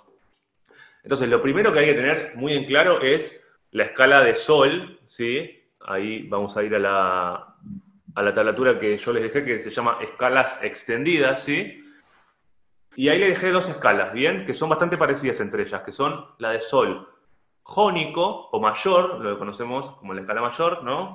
[1.07, 3.41] Entonces, lo primero que hay que tener muy en claro es
[3.71, 5.71] la escala de sol, ¿sí?
[5.79, 7.55] Ahí vamos a ir a la,
[8.13, 11.81] a la tablatura que yo les dejé, que se llama escalas extendidas, ¿sí?
[12.97, 14.43] Y ahí le dejé dos escalas, ¿bien?
[14.43, 17.07] Que son bastante parecidas entre ellas, que son la de sol
[17.63, 21.13] jónico o mayor, lo que conocemos como la escala mayor, ¿no?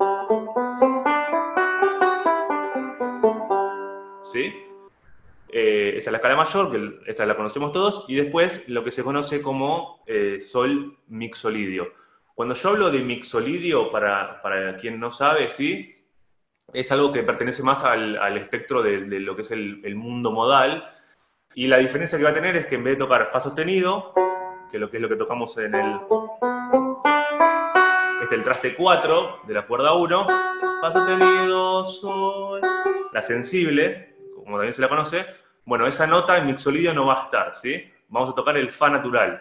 [4.25, 4.72] ¿Sí?
[5.53, 8.91] Eh, esa es la escala mayor, que esta la conocemos todos, y después lo que
[8.91, 11.93] se conoce como eh, sol mixolidio.
[12.35, 15.95] Cuando yo hablo de mixolidio, para, para quien no sabe, ¿sí?
[16.73, 20.91] es algo que pertenece más al, espectro de, lo que es el, mundo modal.
[21.55, 24.15] Y la diferencia que va a tener es que en vez de tocar Fa sostenido,
[24.71, 26.01] que lo que es lo que tocamos en el.
[28.23, 30.27] Este el traste 4 de la cuerda 1,
[30.81, 32.61] Fa sostenido, Sol.
[33.13, 35.27] La sensible, como también se la conoce.
[35.65, 37.91] Bueno, esa nota en mixolidio no va a estar, ¿sí?
[38.09, 39.39] Vamos a tocar el Fa natural.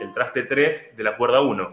[0.00, 1.70] El traste 3 de la cuerda 1.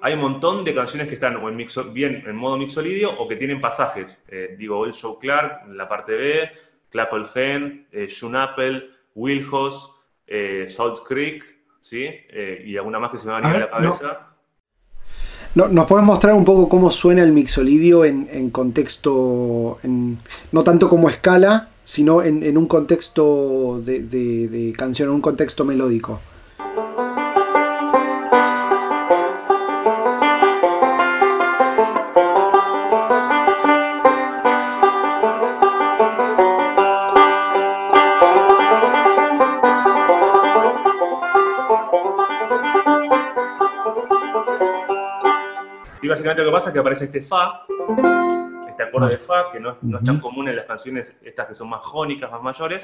[0.00, 3.26] Hay un montón de canciones que están o en mixo, bien en modo mixolidio o
[3.26, 4.18] que tienen pasajes.
[4.28, 6.50] Eh, digo, Old Show Clark, la parte B,
[6.90, 9.94] Clapple Gen, eh, Apple, Wilhos,
[10.26, 11.44] eh, Salt Creek,
[11.80, 12.04] ¿sí?
[12.06, 14.12] Eh, y alguna más que se me va a venir a la cabeza.
[14.12, 14.37] No.
[15.54, 21.70] ¿Nos puedes mostrar un poco cómo suena el mixolidio en, contexto, no tanto como escala,
[21.84, 26.20] sino en, un contexto de, de canción, en un contexto melódico?
[46.42, 47.62] Lo que pasa es que aparece este Fa,
[48.68, 51.68] este acorde de Fa, que no, es tan común en las canciones estas que son
[51.68, 52.82] más jónicas, más mayores,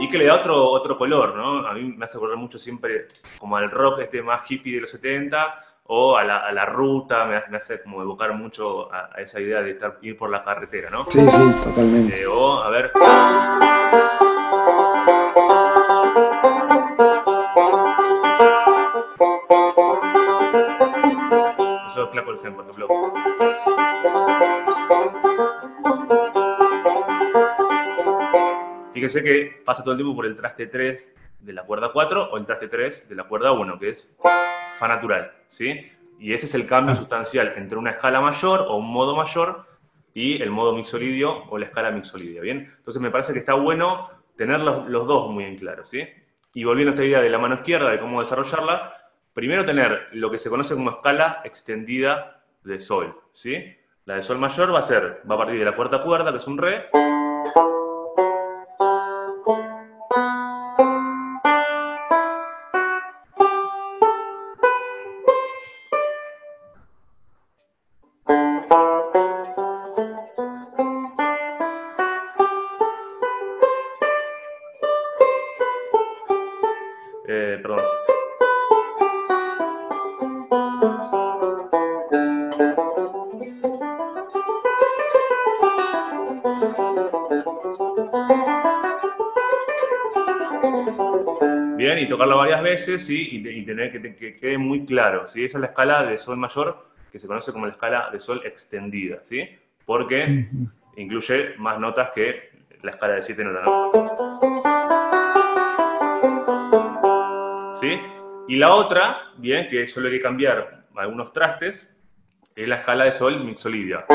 [0.00, 1.66] y que le da otro, otro color, ¿no?
[1.66, 3.06] A mí me hace acordar mucho siempre
[3.38, 7.80] como al rock este más hippie de los 70, o a la, ruta, me, hace
[7.82, 11.06] como evocar mucho a, esa idea de estar, ir por la carretera, ¿no?
[11.08, 12.22] Sí, sí, totalmente.
[12.22, 12.92] Eh, o, a ver...
[28.96, 32.38] Fíjese que pasa todo el tiempo por el traste 3 de la cuerda 4 o
[32.38, 34.16] el traste 3 de la cuerda 1, que es
[34.78, 35.86] fa natural, ¿sí?
[36.18, 36.96] Y ese es el cambio ah.
[36.96, 39.66] sustancial entre una escala mayor o un modo mayor
[40.14, 42.72] y el modo mixolidio o la escala mixolidia, ¿bien?
[42.78, 46.08] Entonces me parece que está bueno tener los, los dos muy en claro, ¿sí?
[46.54, 48.94] Y volviendo a esta idea de la mano izquierda, de cómo desarrollarla,
[49.34, 52.35] primero tener lo que se conoce como escala extendida
[52.66, 53.76] de sol, ¿sí?
[54.04, 56.38] La de sol mayor va a ser, va a partir de la cuarta cuerda, que
[56.38, 56.90] es un re,
[93.08, 95.26] y, tener que, quede muy claro.
[95.26, 95.44] ¿sí?
[95.44, 98.42] Esa es la escala de sol mayor que se conoce como la escala de sol
[98.44, 99.48] extendida, ¿sí?
[99.84, 100.48] porque
[100.96, 102.50] incluye más notas que
[102.82, 103.92] la escala de 7 notas, ¿no?
[107.80, 107.98] ¿Sí?
[108.48, 111.94] Y la otra, bien, que solo hay que cambiar algunos trastes,
[112.54, 114.06] es la escala de sol mixolidia.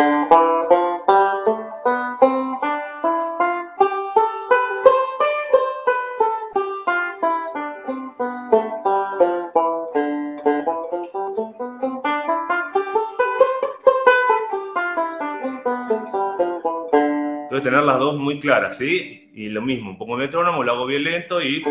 [17.81, 19.31] Tener las dos muy claras, ¿sí?
[19.33, 21.63] Y lo mismo, pongo el metrónomo, lo hago bien lento y...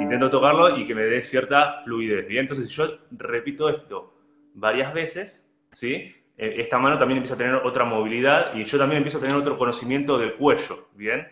[0.00, 2.42] Intento tocarlo y que me dé cierta fluidez, ¿bien?
[2.42, 4.14] Entonces si yo repito esto
[4.54, 6.14] varias veces, ¿sí?
[6.36, 9.36] Eh, Esta mano también empieza a tener otra movilidad y yo también empiezo a tener
[9.36, 11.28] otro conocimiento del cuello, ¿bien?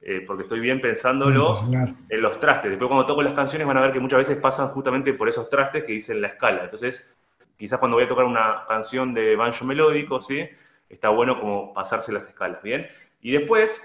[0.00, 1.64] Eh, porque estoy bien pensándolo
[2.08, 2.70] en los trastes.
[2.70, 5.48] Después cuando toco las canciones van a ver que muchas veces pasan justamente por esos
[5.48, 6.64] trastes que dicen la escala.
[6.64, 7.13] Entonces
[7.58, 10.48] quizás cuando voy a tocar una canción de banjo melódico, ¿sí?
[10.88, 12.86] Está bueno como pasarse las escalas, ¿bien?
[13.20, 13.80] Y después,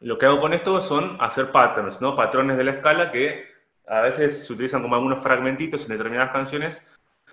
[0.00, 2.16] lo que hago con esto son hacer patterns, ¿no?
[2.16, 3.44] Patrones de la escala que
[3.88, 6.82] a veces se utilizan como algunos fragmentitos en determinadas canciones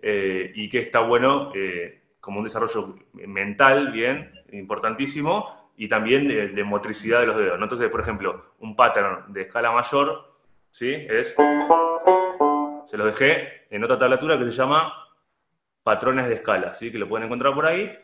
[0.02, 4.32] eh, y que está bueno eh, como un desarrollo mental, ¿bien?
[4.52, 7.60] Importantísimo, y también de, motricidad de los dedos.
[7.62, 10.34] Entonces, por ejemplo, un pattern de escala mayor,
[10.72, 10.94] ¿sí?
[10.94, 11.36] Es...
[12.86, 14.94] Se los dejé en otra tablatura que se llama
[15.84, 16.91] patrones de escala, ¿sí?
[16.91, 17.97] que lo pueden encontrar por ahí,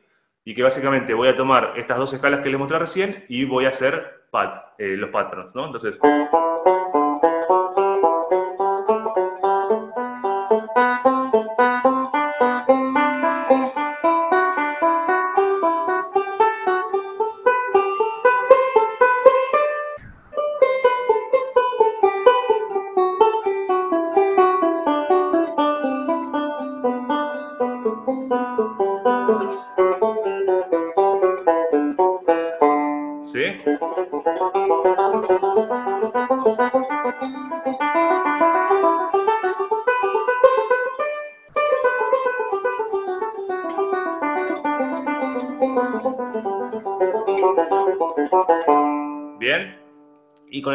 [0.44, 3.66] y que básicamente voy a tomar estas dos escalas que les mostré recién y voy
[3.66, 4.26] a hacer
[4.78, 5.66] eh, los patrones, ¿no?
[5.66, 5.98] Entonces...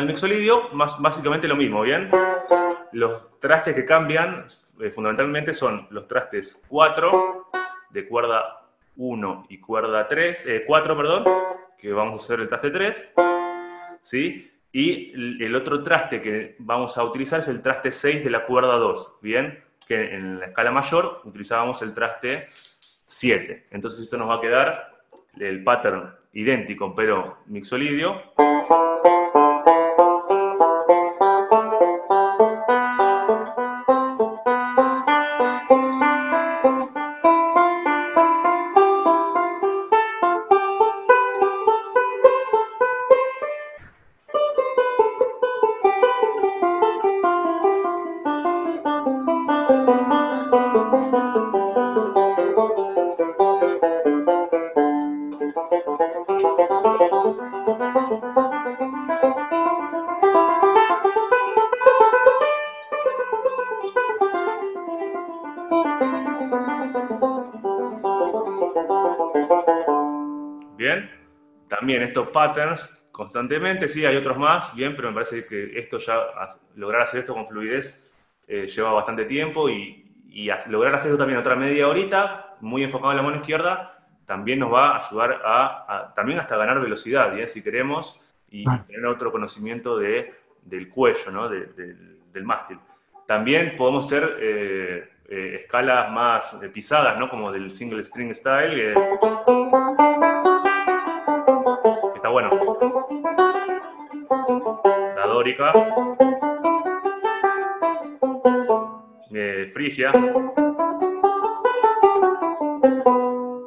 [0.06, 2.10] mixolidio, más, básicamente lo mismo, ¿bien?
[2.92, 4.46] Los trastes que cambian
[4.80, 7.50] eh, fundamentalmente son los trastes 4
[7.90, 8.62] de cuerda
[8.96, 11.24] 1 y cuerda 3, 4, eh, perdón,
[11.78, 13.12] que vamos a hacer el traste 3,
[14.02, 14.50] ¿sí?
[14.72, 15.12] Y
[15.44, 19.18] el otro traste que vamos a utilizar es el traste 6 de la cuerda 2,
[19.22, 19.62] ¿bien?
[19.86, 22.48] Que en la escala mayor utilizábamos el traste
[23.06, 23.68] 7.
[23.70, 24.94] Entonces esto nos va a quedar
[25.38, 28.20] el pattern idéntico, pero mixolidio.
[72.44, 76.18] Patterns constantemente, sí, hay otros más, bien, pero me parece que esto ya,
[76.74, 77.96] lograr hacer esto con fluidez
[78.48, 80.00] eh, lleva bastante tiempo y,
[80.66, 84.72] lograr hacer esto también otra media horita, muy enfocado en la mano izquierda, también nos
[84.72, 88.20] va a ayudar a, también hasta ganar velocidad, bien, si queremos,
[88.50, 91.48] y tener otro conocimiento de, del cuello, ¿no?
[91.48, 92.80] del mástil.
[93.28, 97.30] También podemos hacer eh, eh, escalas más pisadas, ¿no?
[97.30, 98.94] Como del single string style
[105.44, 105.72] dórica.
[109.30, 110.10] Eh, Frigia.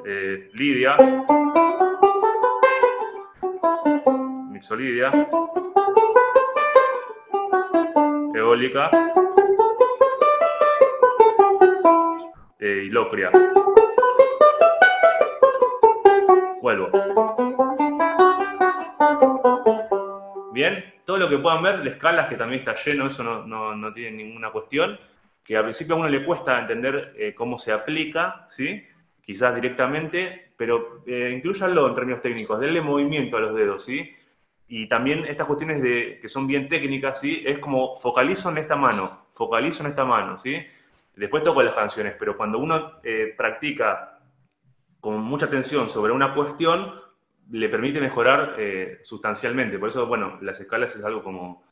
[0.06, 0.98] Eh, Lidia.
[4.52, 5.12] Mixolidia.
[8.34, 8.90] Eólica.
[12.60, 13.30] Eh, Ilocria.
[16.62, 17.07] Vuelvo.
[21.18, 24.52] Todo lo que puedan ver de escalas, que también está lleno, eso no, tiene ninguna
[24.52, 25.00] cuestión,
[25.44, 28.86] que al principio a uno le cuesta entender eh, cómo se aplica, ¿sí?
[29.22, 34.16] quizás directamente, pero eh, incluyanlo en términos técnicos, denle movimiento a los dedos, ¿sí?
[34.70, 37.44] Y también estas cuestiones de, que son bien técnicas, ¿sí?
[37.46, 40.66] Es como focalizo en esta mano, focalizo en esta mano, ¿sí?
[41.16, 44.20] Después toco las canciones, pero cuando uno eh, practica
[45.00, 46.94] con mucha atención sobre una cuestión,
[47.52, 49.80] le permite mejorar eh, sustancialmente.
[49.80, 51.64] Por eso, bueno, las escalas es algo como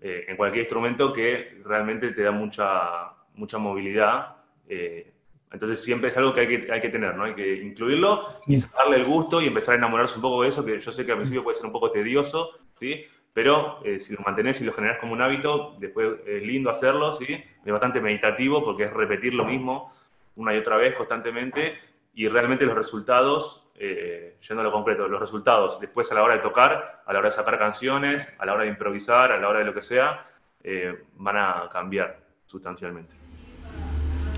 [0.00, 4.36] eh, en cualquier instrumento que realmente te da mucha, mucha movilidad.
[4.68, 5.12] Eh,
[5.50, 7.24] entonces siempre es algo que hay que, hay que tener, ¿no?
[7.24, 10.64] Hay que incluirlo y darle el gusto y empezar a enamorarse un poco de eso,
[10.64, 13.04] que yo sé que al principio puede ser un poco tedioso, ¿sí?
[13.32, 17.26] Pero si lo mantenés y lo generás como un hábito, después es lindo hacerlo, ¿sí?
[17.32, 19.92] Es bastante meditativo porque es repetir lo mismo
[20.36, 21.78] una y otra vez constantemente
[22.14, 26.34] y realmente los resultados eh, yendo a lo concreto, los resultados después a la hora
[26.34, 29.48] de tocar, a la hora de sacar canciones, a la hora de improvisar, a la
[29.48, 30.26] hora de lo que sea,
[30.64, 33.14] eh, van a cambiar sustancialmente.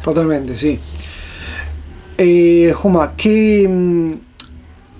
[0.02, 0.78] Totalmente, sí.
[2.18, 4.18] Eh, Juma, ¿qué,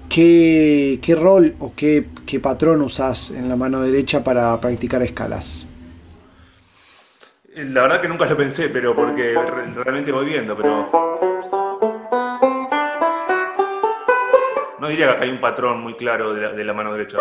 [0.08, 5.66] qué, rol o qué, qué patrón usas en la mano derecha para practicar escalas?
[7.54, 9.34] La verdad que nunca lo pensé, pero porque
[9.74, 10.88] realmente voy viendo, pero
[14.80, 17.18] No diría que hay un patrón muy claro de la, mano derecha.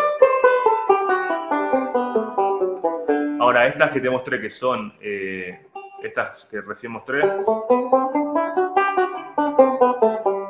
[3.42, 5.68] Ahora, estas que te mostré que son, eh,
[6.02, 7.20] estas que recién mostré,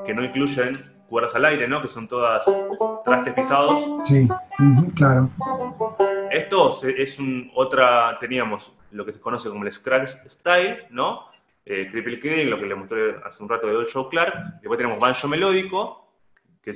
[0.06, 0.74] que no incluyen
[1.10, 1.82] cuerdas al aire, ¿no?
[1.82, 2.46] Que son todas
[3.04, 3.88] trastes pisados.
[4.04, 4.28] Sí,
[4.96, 5.32] claro.
[6.30, 11.26] Esto es un, otra, teníamos lo que se conoce como el scratch style, ¿no?
[11.66, 14.60] Eh, Kick, lo que le mostré hace un rato de Old Show Clark.
[14.62, 15.99] Después tenemos banjo melódico,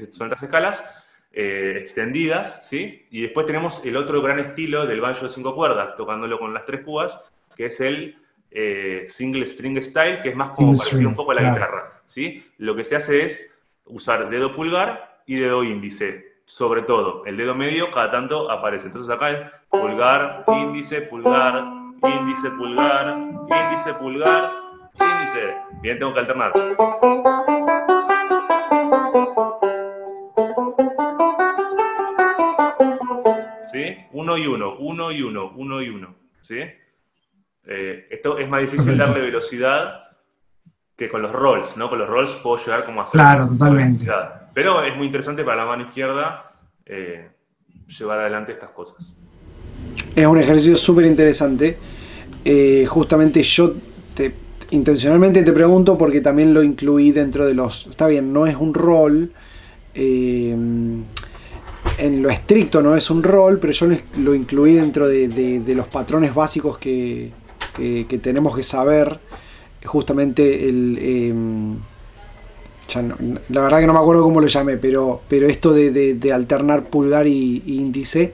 [0.01, 3.07] que son estas escalas, eh, extendidas, ¿sí?
[3.09, 6.65] Y después tenemos el otro gran estilo del banjo de cinco cuerdas, tocándolo con las
[6.65, 7.19] tres púas,
[7.55, 8.17] que es el
[8.51, 12.45] eh, single string style, que es más como parecido un poco a la guitarra, ¿sí?
[12.59, 17.25] Lo que se hace es usar dedo pulgar y dedo índice, sobre todo.
[17.25, 18.87] El dedo medio cada tanto aparece.
[18.87, 19.39] Entonces acá es
[19.69, 21.63] pulgar, índice, pulgar,
[22.03, 24.51] índice, pulgar, índice, pulgar,
[24.99, 25.55] índice.
[25.81, 26.53] Bien, tengo que alternar.
[34.11, 36.15] Uno y uno, uno y uno, uno y uno.
[36.41, 36.59] ¿sí?
[37.65, 40.03] Eh, esto es más difícil darle velocidad
[40.95, 41.89] que con los rolls, ¿no?
[41.89, 44.05] Con los rolls puedo llegar como a Claro, totalmente.
[44.53, 46.51] Pero es muy interesante para la mano izquierda
[46.85, 47.29] eh,
[47.87, 49.13] llevar adelante estas cosas.
[50.15, 51.77] Es un ejercicio súper interesante.
[52.45, 53.73] Eh, justamente yo
[54.13, 54.33] te,
[54.71, 57.87] intencionalmente te pregunto porque también lo incluí dentro de los...
[57.87, 59.31] Está bien, no es un rol
[61.97, 63.87] en lo estricto no es un rol, pero yo
[64.19, 67.31] lo incluí dentro de, los patrones básicos que,
[68.21, 69.19] tenemos que saber.
[69.85, 70.97] Justamente el...
[71.01, 71.77] Em,
[73.49, 77.27] la verdad que no me acuerdo cómo lo llamé, pero, pero esto de, alternar pulgar
[77.27, 78.33] y, índice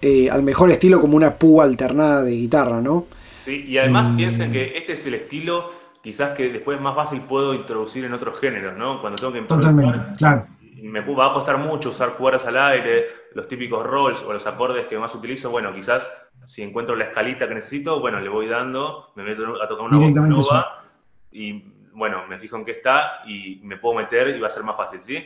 [0.00, 3.06] eh, al mejor estilo como una púa alternada de guitarra, ¿no?
[3.44, 4.16] Sí, y además mm.
[4.16, 5.72] piensen que este es el estilo
[6.02, 9.00] quizás que después más fácil puedo introducir en otros géneros, ¿no?
[9.00, 10.46] Cuando tengo que Totalmente, claro
[10.88, 14.86] me va a costar mucho usar cuerdas al aire, los típicos rolls o los acordes
[14.86, 16.10] que más utilizo, bueno, quizás
[16.46, 19.98] si encuentro la escalita que necesito, bueno, le voy dando, me meto a tocar una
[19.98, 20.84] voz nueva
[21.32, 24.62] y bueno, me fijo en qué está y me puedo meter y va a ser
[24.62, 25.24] más fácil, ¿sí?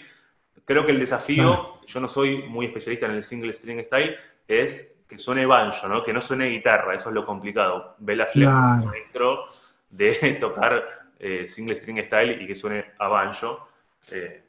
[0.64, 5.02] Creo que el desafío, yo no soy muy especialista en el single string style, es
[5.08, 6.04] que suene banjo, ¿no?
[6.04, 7.96] Que no suene guitarra, eso es lo complicado.
[7.98, 8.90] Ver la claro.
[8.90, 9.48] dentro
[9.88, 13.68] de tocar eh, single string style y que suene a banjo.
[14.10, 14.42] Eh,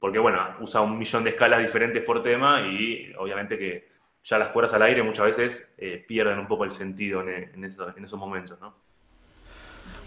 [0.00, 3.88] porque bueno, usa un millón de escalas diferentes por tema y obviamente que
[4.24, 8.18] ya las cuerdas al aire muchas veces eh, pierden un poco el sentido en, esos,
[8.18, 8.74] momentos, ¿no?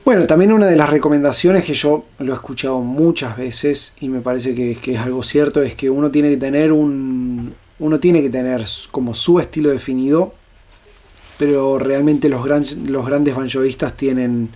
[0.04, 4.20] Bueno, también una de las recomendaciones que yo lo he escuchado muchas veces y me
[4.20, 8.30] parece que, es algo cierto es que uno tiene que tener un uno tiene que
[8.30, 10.34] tener como su estilo definido,
[11.38, 14.50] pero realmente los, los grandes banjoistas tienen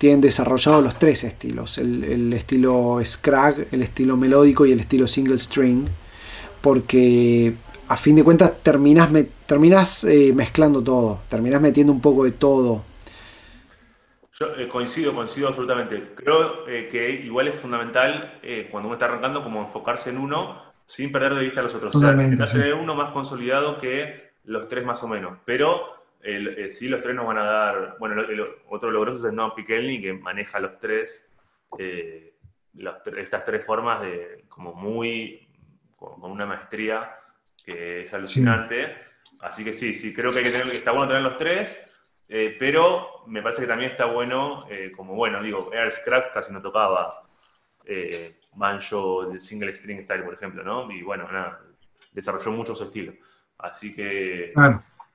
[0.00, 5.36] tienen desarrollado los tres estilos, el, estilo scrag, el estilo melódico y el estilo single
[5.36, 5.88] string,
[6.62, 7.52] porque
[7.86, 12.82] a fin de cuentas terminas eh, mezclando todo, terminas metiendo un poco de todo.
[14.32, 16.14] Yo eh, coincido, coincido absolutamente.
[16.14, 18.40] Creo eh, que igual es fundamental
[18.70, 21.92] cuando uno está arrancando como enfocarse en uno sin perder de vista a los otros.
[21.92, 25.36] Totalmente, o sea, tener uno más consolidado que los tres más o menos.
[25.44, 27.96] Pero el, sí, los tres nos van a dar.
[27.98, 28.22] Bueno,
[28.68, 31.28] otro logroso es Noam Pikelny, que maneja los tres,
[31.78, 32.34] eh,
[33.16, 35.48] estas tres formas de como muy.
[35.96, 37.16] con, una maestría
[37.64, 38.96] que es alucinante.
[39.40, 41.78] Así que sí, sí, creo que, hay que, tener, está bueno tener los tres,
[42.28, 46.52] eh, pero me parece que también está bueno, eh, como bueno, digo, Air Scratch casi
[46.52, 47.22] no tocaba
[48.54, 50.90] Manjo del single string style, por ejemplo, ¿no?
[50.90, 51.60] Y bueno, nada,
[52.12, 53.14] desarrolló mucho su estilo.
[53.58, 54.52] Así que.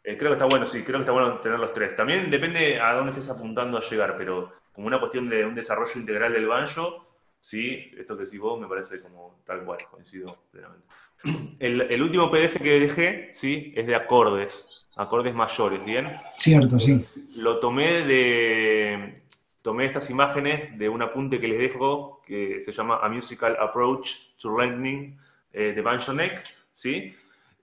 [0.05, 1.95] Eh, creo que está bueno, sí, creo que está bueno tener los tres.
[1.95, 5.99] También depende a dónde estés apuntando a llegar, pero como una cuestión de un desarrollo
[5.99, 7.05] integral del banjo,
[7.45, 10.87] Sí, esto que decís vos me parece como tal cual, coincido plenamente.
[11.59, 13.71] El, el último PDF que dejé, ¿sí?
[13.75, 16.11] Es de acordes, acordes mayores, ¿bien?
[16.37, 17.05] Cierto, sí.
[17.35, 19.21] Lo tomé de,
[19.61, 24.33] tomé estas imágenes de un apunte que les dejo que se llama A Musical Approach
[24.41, 25.15] to Learning
[25.53, 26.41] eh, de Banjo Neck,
[26.73, 27.15] ¿sí?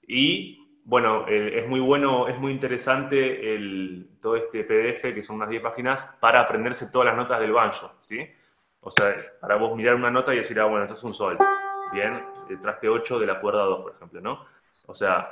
[0.07, 3.41] Y bueno, eh, es muy bueno, es muy interesante
[4.21, 7.93] todo este PDF, que son unas 10 páginas, para aprenderse todas las notas del banjo,
[8.09, 8.29] ¿sí?
[8.81, 11.39] O sea, para vos mirar una nota y decir, ah, bueno, esto es un sol,
[11.93, 14.45] bien, el traste 8 de la cuerda 2, por ejemplo, ¿no?
[14.87, 15.29] O sea,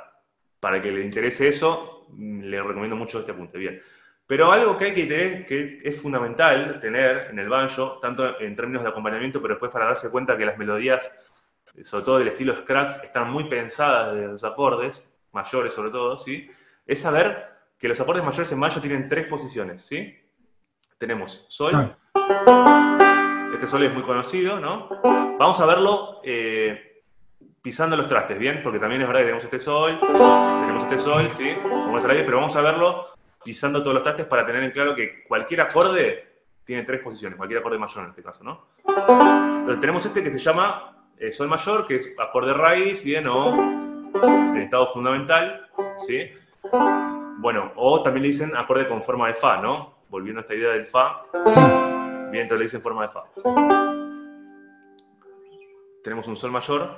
[0.59, 3.81] para que le interese eso, mm, le recomiendo mucho este apunte, bien.
[4.25, 8.55] Pero algo que hay que tener, que es fundamental tener en el banjo, tanto en
[8.55, 11.11] términos de acompañamiento, pero después para darse cuenta que las melodías,
[11.83, 15.03] sobre todo del estilo Scratch, están muy pensadas de los acordes,
[15.33, 16.49] mayores sobre todo, ¿sí?
[16.85, 20.17] Es saber que los acordes mayores en mayo tienen tres posiciones, ¿sí?
[20.97, 21.95] Tenemos sol.
[23.53, 24.87] Este sol es muy conocido, ¿no?
[25.39, 27.03] Vamos a verlo eh,
[27.61, 28.61] pisando los trastes, ¿bien?
[28.63, 31.55] Porque también es verdad que tenemos este sol, tenemos este sol, ¿sí?
[31.63, 33.07] Como es el aire, pero vamos a verlo
[33.43, 36.27] pisando todos los trastes para tener en claro que cualquier acorde
[36.63, 38.67] tiene tres posiciones, cualquier acorde mayor en este caso, ¿no?
[38.85, 43.27] Entonces tenemos este que se llama eh, sol mayor, que es acorde raíz, ¿bien?
[43.27, 43.90] O
[44.23, 45.67] en estado fundamental,
[46.07, 46.31] ¿sí?
[47.39, 49.95] Bueno, o también le dicen acorde con forma de fa, ¿no?
[50.09, 51.23] Volviendo a esta idea del fa.
[52.31, 53.23] Bien, le dicen forma de fa.
[56.03, 56.97] Tenemos un sol mayor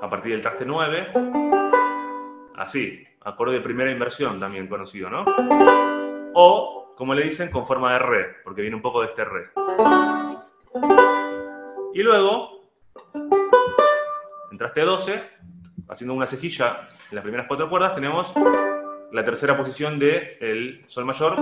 [0.00, 1.12] a partir del traste 9.
[2.56, 5.24] Así, acorde de primera inversión también conocido, ¿no?
[6.34, 9.50] O, como le dicen, con forma de re, porque viene un poco de este re.
[11.94, 12.62] Y luego,
[14.50, 15.22] en traste 12,
[15.88, 18.32] haciendo una cejilla en las primeras cuatro cuerdas, tenemos
[19.12, 21.36] la tercera posición del el sol mayor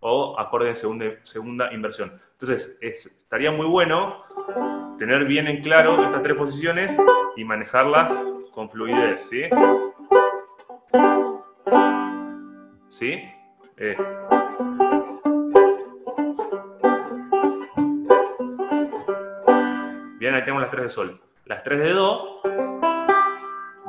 [0.00, 0.76] o acorde en
[1.24, 2.20] segunda, inversión.
[2.32, 4.24] Entonces, estaría muy bueno
[4.98, 6.96] tener bien en claro estas tres posiciones
[7.36, 8.12] y manejarlas
[8.52, 9.44] con fluidez, ¿sí?
[12.88, 13.22] ¿Sí?
[13.76, 13.96] Eh.
[20.18, 21.20] Bien, ahí tenemos las tres de sol.
[21.46, 22.42] Las tres de do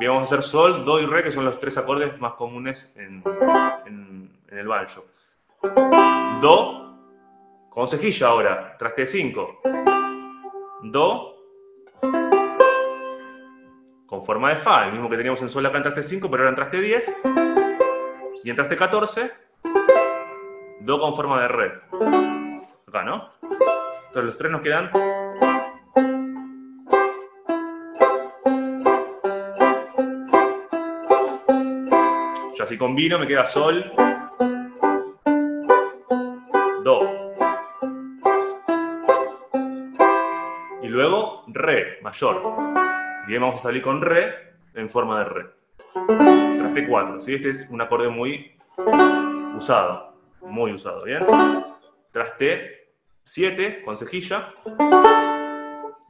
[0.03, 2.91] Bien, vamos a hacer sol, do y re, que son los tres acordes más comunes
[2.97, 3.23] en,
[4.49, 5.05] el banjo.
[6.41, 6.99] Do,
[7.69, 9.61] con cejilla ahora, traste 5.
[10.83, 11.37] Do,
[14.05, 16.43] con forma de fa, el mismo que teníamos en sol acá en traste 5, pero
[16.43, 17.15] ahora en traste 10.
[18.43, 19.31] Y en traste 14,
[20.81, 21.81] do con forma de re.
[22.89, 23.29] Acá, ¿no?
[23.41, 24.91] Entonces los tres nos quedan
[32.65, 33.91] si combino me queda sol,
[36.83, 37.09] do.
[40.81, 42.41] Y luego re, mayor.
[43.27, 45.45] Bien, vamos a salir con re en forma de re.
[46.57, 47.35] Traste 4, ¿sí?
[47.35, 48.57] Este es un acorde muy
[49.55, 51.25] usado, muy usado, ¿bien?
[52.11, 52.89] Traste
[53.23, 54.53] 7 con cejilla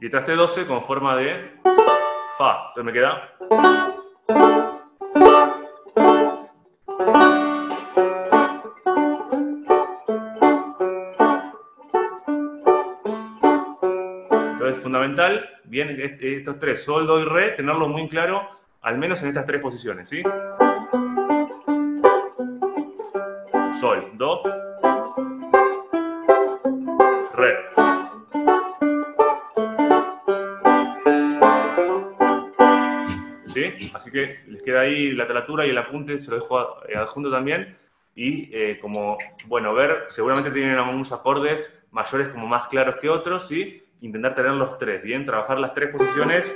[0.00, 1.52] y traste 12 con forma de
[2.36, 2.68] fa.
[2.68, 3.93] Entonces me queda
[15.14, 18.48] fundamental, bien, estos tres, sol, do y re, tenerlo muy claro,
[18.82, 20.22] al menos en estas tres posiciones, ¿sí?
[23.80, 24.42] Sol, do,
[27.34, 27.54] re.
[33.46, 33.90] ¿Sí?
[33.94, 37.30] Así que les queda ahí la telatura y el apunte, se lo dejo eh, adjunto
[37.30, 37.78] también.
[38.16, 43.46] Y eh, como, bueno, ver, seguramente tienen algunos acordes mayores como más claros que otros,
[43.46, 43.83] ¿sí?
[44.00, 45.24] Intentar tener los tres, ¿bien?
[45.24, 46.54] Trabajar las tres posiciones,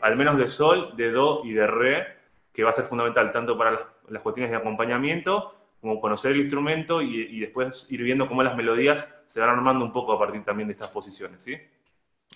[0.00, 2.06] al menos de sol, de do y de re,
[2.52, 3.72] que va a ser fundamental tanto para
[4.08, 9.06] las, cuestiones de acompañamiento como conocer el instrumento y, después ir viendo cómo las melodías
[9.26, 11.56] se van armando un poco a partir también de estas posiciones, ¿sí?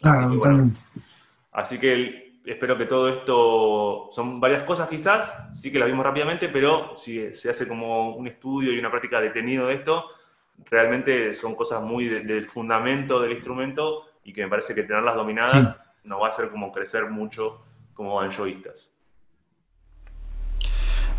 [0.01, 0.81] Claro, totalmente.
[1.53, 6.49] así que espero que todo esto, son varias cosas quizás, sí que las vimos rápidamente,
[6.49, 10.07] pero si se hace como un estudio y una práctica detenido de esto,
[10.71, 15.77] realmente son cosas muy del fundamento del instrumento y que me parece que tenerlas dominadas
[16.05, 17.63] nos va a hacer como crecer mucho
[17.95, 18.91] como banjoístas.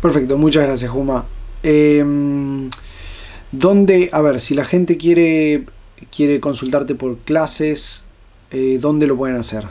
[0.00, 1.24] Perfecto, muchas gracias, Juma.
[1.62, 2.68] Em,
[3.52, 5.66] ¿Dónde, a ver, si la gente quiere,
[6.10, 8.04] quiere consultarte por clases,
[8.50, 9.64] eh, ¿dónde lo pueden hacer?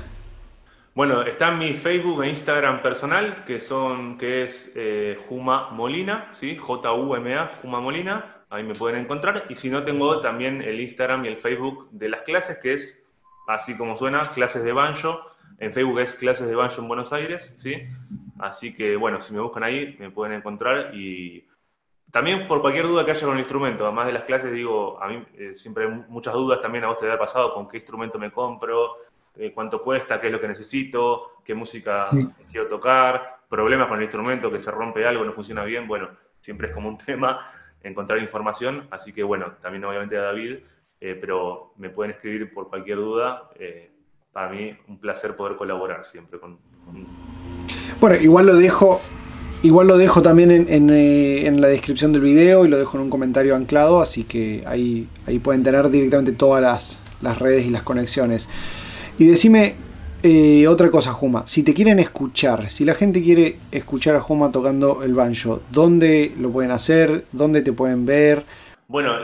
[0.93, 6.31] Bueno, está en mi Facebook e Instagram personal, que son, que es eh, Juma Molina,
[6.39, 6.57] ¿sí?
[6.57, 9.45] J-U-M-A, Juma Molina, ahí me pueden encontrar.
[9.49, 13.00] Y si no, tengo también el Instagram y el Facebook de las clases, que es
[13.47, 15.19] así como suena, clases de banjo.
[15.59, 17.75] En Facebook es clases de banjo en Buenos Aires, ¿sí?
[18.39, 21.45] Así que, bueno, si me buscan ahí, me pueden encontrar y
[22.11, 25.07] también por cualquier duda que haya con el instrumento, además de las clases, digo, a
[25.07, 28.19] mí eh, siempre hay muchas dudas también a vos te ha pasado con qué instrumento
[28.19, 28.97] me compro,
[29.37, 32.09] eh, cuánto cuesta, qué es lo que necesito, qué música
[32.51, 36.09] quiero tocar, problemas con el instrumento, que se rompe algo, no funciona bien, bueno,
[36.41, 37.49] siempre es como un tema
[37.81, 40.59] encontrar información, así que bueno, también obviamente a David,
[41.01, 43.49] eh, pero me pueden escribir por cualquier duda,
[44.31, 46.57] para mí un placer poder colaborar siempre con.
[47.99, 49.01] Bueno, igual lo dejo
[49.63, 53.09] Igual lo dejo también eh, en, la descripción del video y lo dejo en un
[53.11, 58.49] comentario anclado, así que ahí, ahí pueden tener directamente todas las, redes y las conexiones.
[59.19, 59.75] Y decime
[60.23, 61.43] eh, otra cosa, Juma.
[61.45, 66.33] Si te quieren escuchar, si la gente quiere escuchar a Juma tocando el banjo, ¿dónde
[66.39, 67.25] lo pueden hacer?
[67.31, 68.43] ¿Dónde te pueden ver?
[68.91, 69.19] Bueno,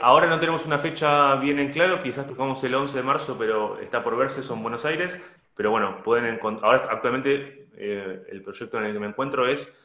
[0.00, 3.78] ahora no tenemos una fecha bien en claro, quizás tocamos el 11 de marzo, pero
[3.78, 5.16] está por verse, son Buenos Aires.
[5.54, 6.64] Pero bueno, pueden encontrar.
[6.68, 9.78] Ahora, actualmente, eh, el proyecto en el que me encuentro es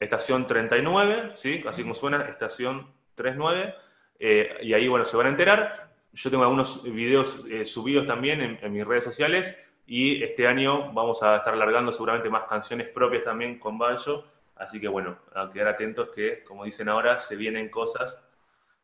[0.00, 1.62] estación 39, ¿sí?
[1.68, 3.74] así como suena, estación 39,
[4.20, 5.90] eh, y ahí, bueno, se van a enterar.
[6.14, 9.54] Yo tengo algunos videos eh, subidos también en, mis redes sociales,
[9.86, 14.24] y este año vamos a estar largando seguramente más canciones propias también con Banjo,
[14.56, 18.24] así que bueno, a quedar atentos que, como dicen ahora, se vienen cosas,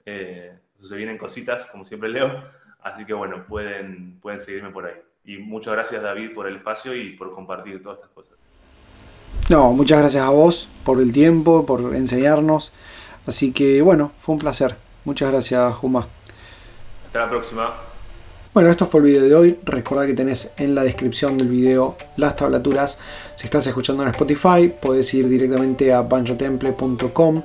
[0.07, 2.45] eh, se vienen cositas, como siempre leo,
[2.83, 4.95] así que bueno, pueden, pueden seguirme por ahí.
[5.25, 8.35] Y muchas gracias David por el espacio y por compartir todas estas cosas.
[9.49, 12.73] No, muchas gracias a vos por el tiempo, por enseñarnos.
[13.27, 14.77] Así que bueno, fue un placer.
[15.05, 16.07] Muchas gracias, Juma.
[17.07, 17.75] Hasta la próxima.
[18.55, 19.59] Bueno, esto fue el video de hoy.
[19.65, 23.01] Recuerda que tenés en la descripción del video las tablaturas.
[23.35, 27.43] Si estás escuchando en Spotify, puedes ir directamente a banjotemple.com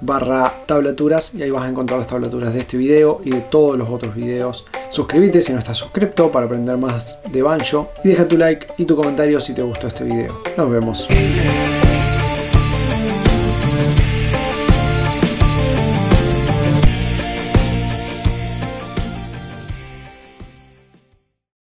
[0.00, 3.78] barra tablaturas y ahí vas a encontrar las tablaturas de este video y de todos
[3.78, 4.64] los otros videos.
[4.90, 8.84] Suscríbete si no estás suscrito para aprender más de Banjo y deja tu like y
[8.84, 10.40] tu comentario si te gustó este video.
[10.56, 11.08] Nos vemos.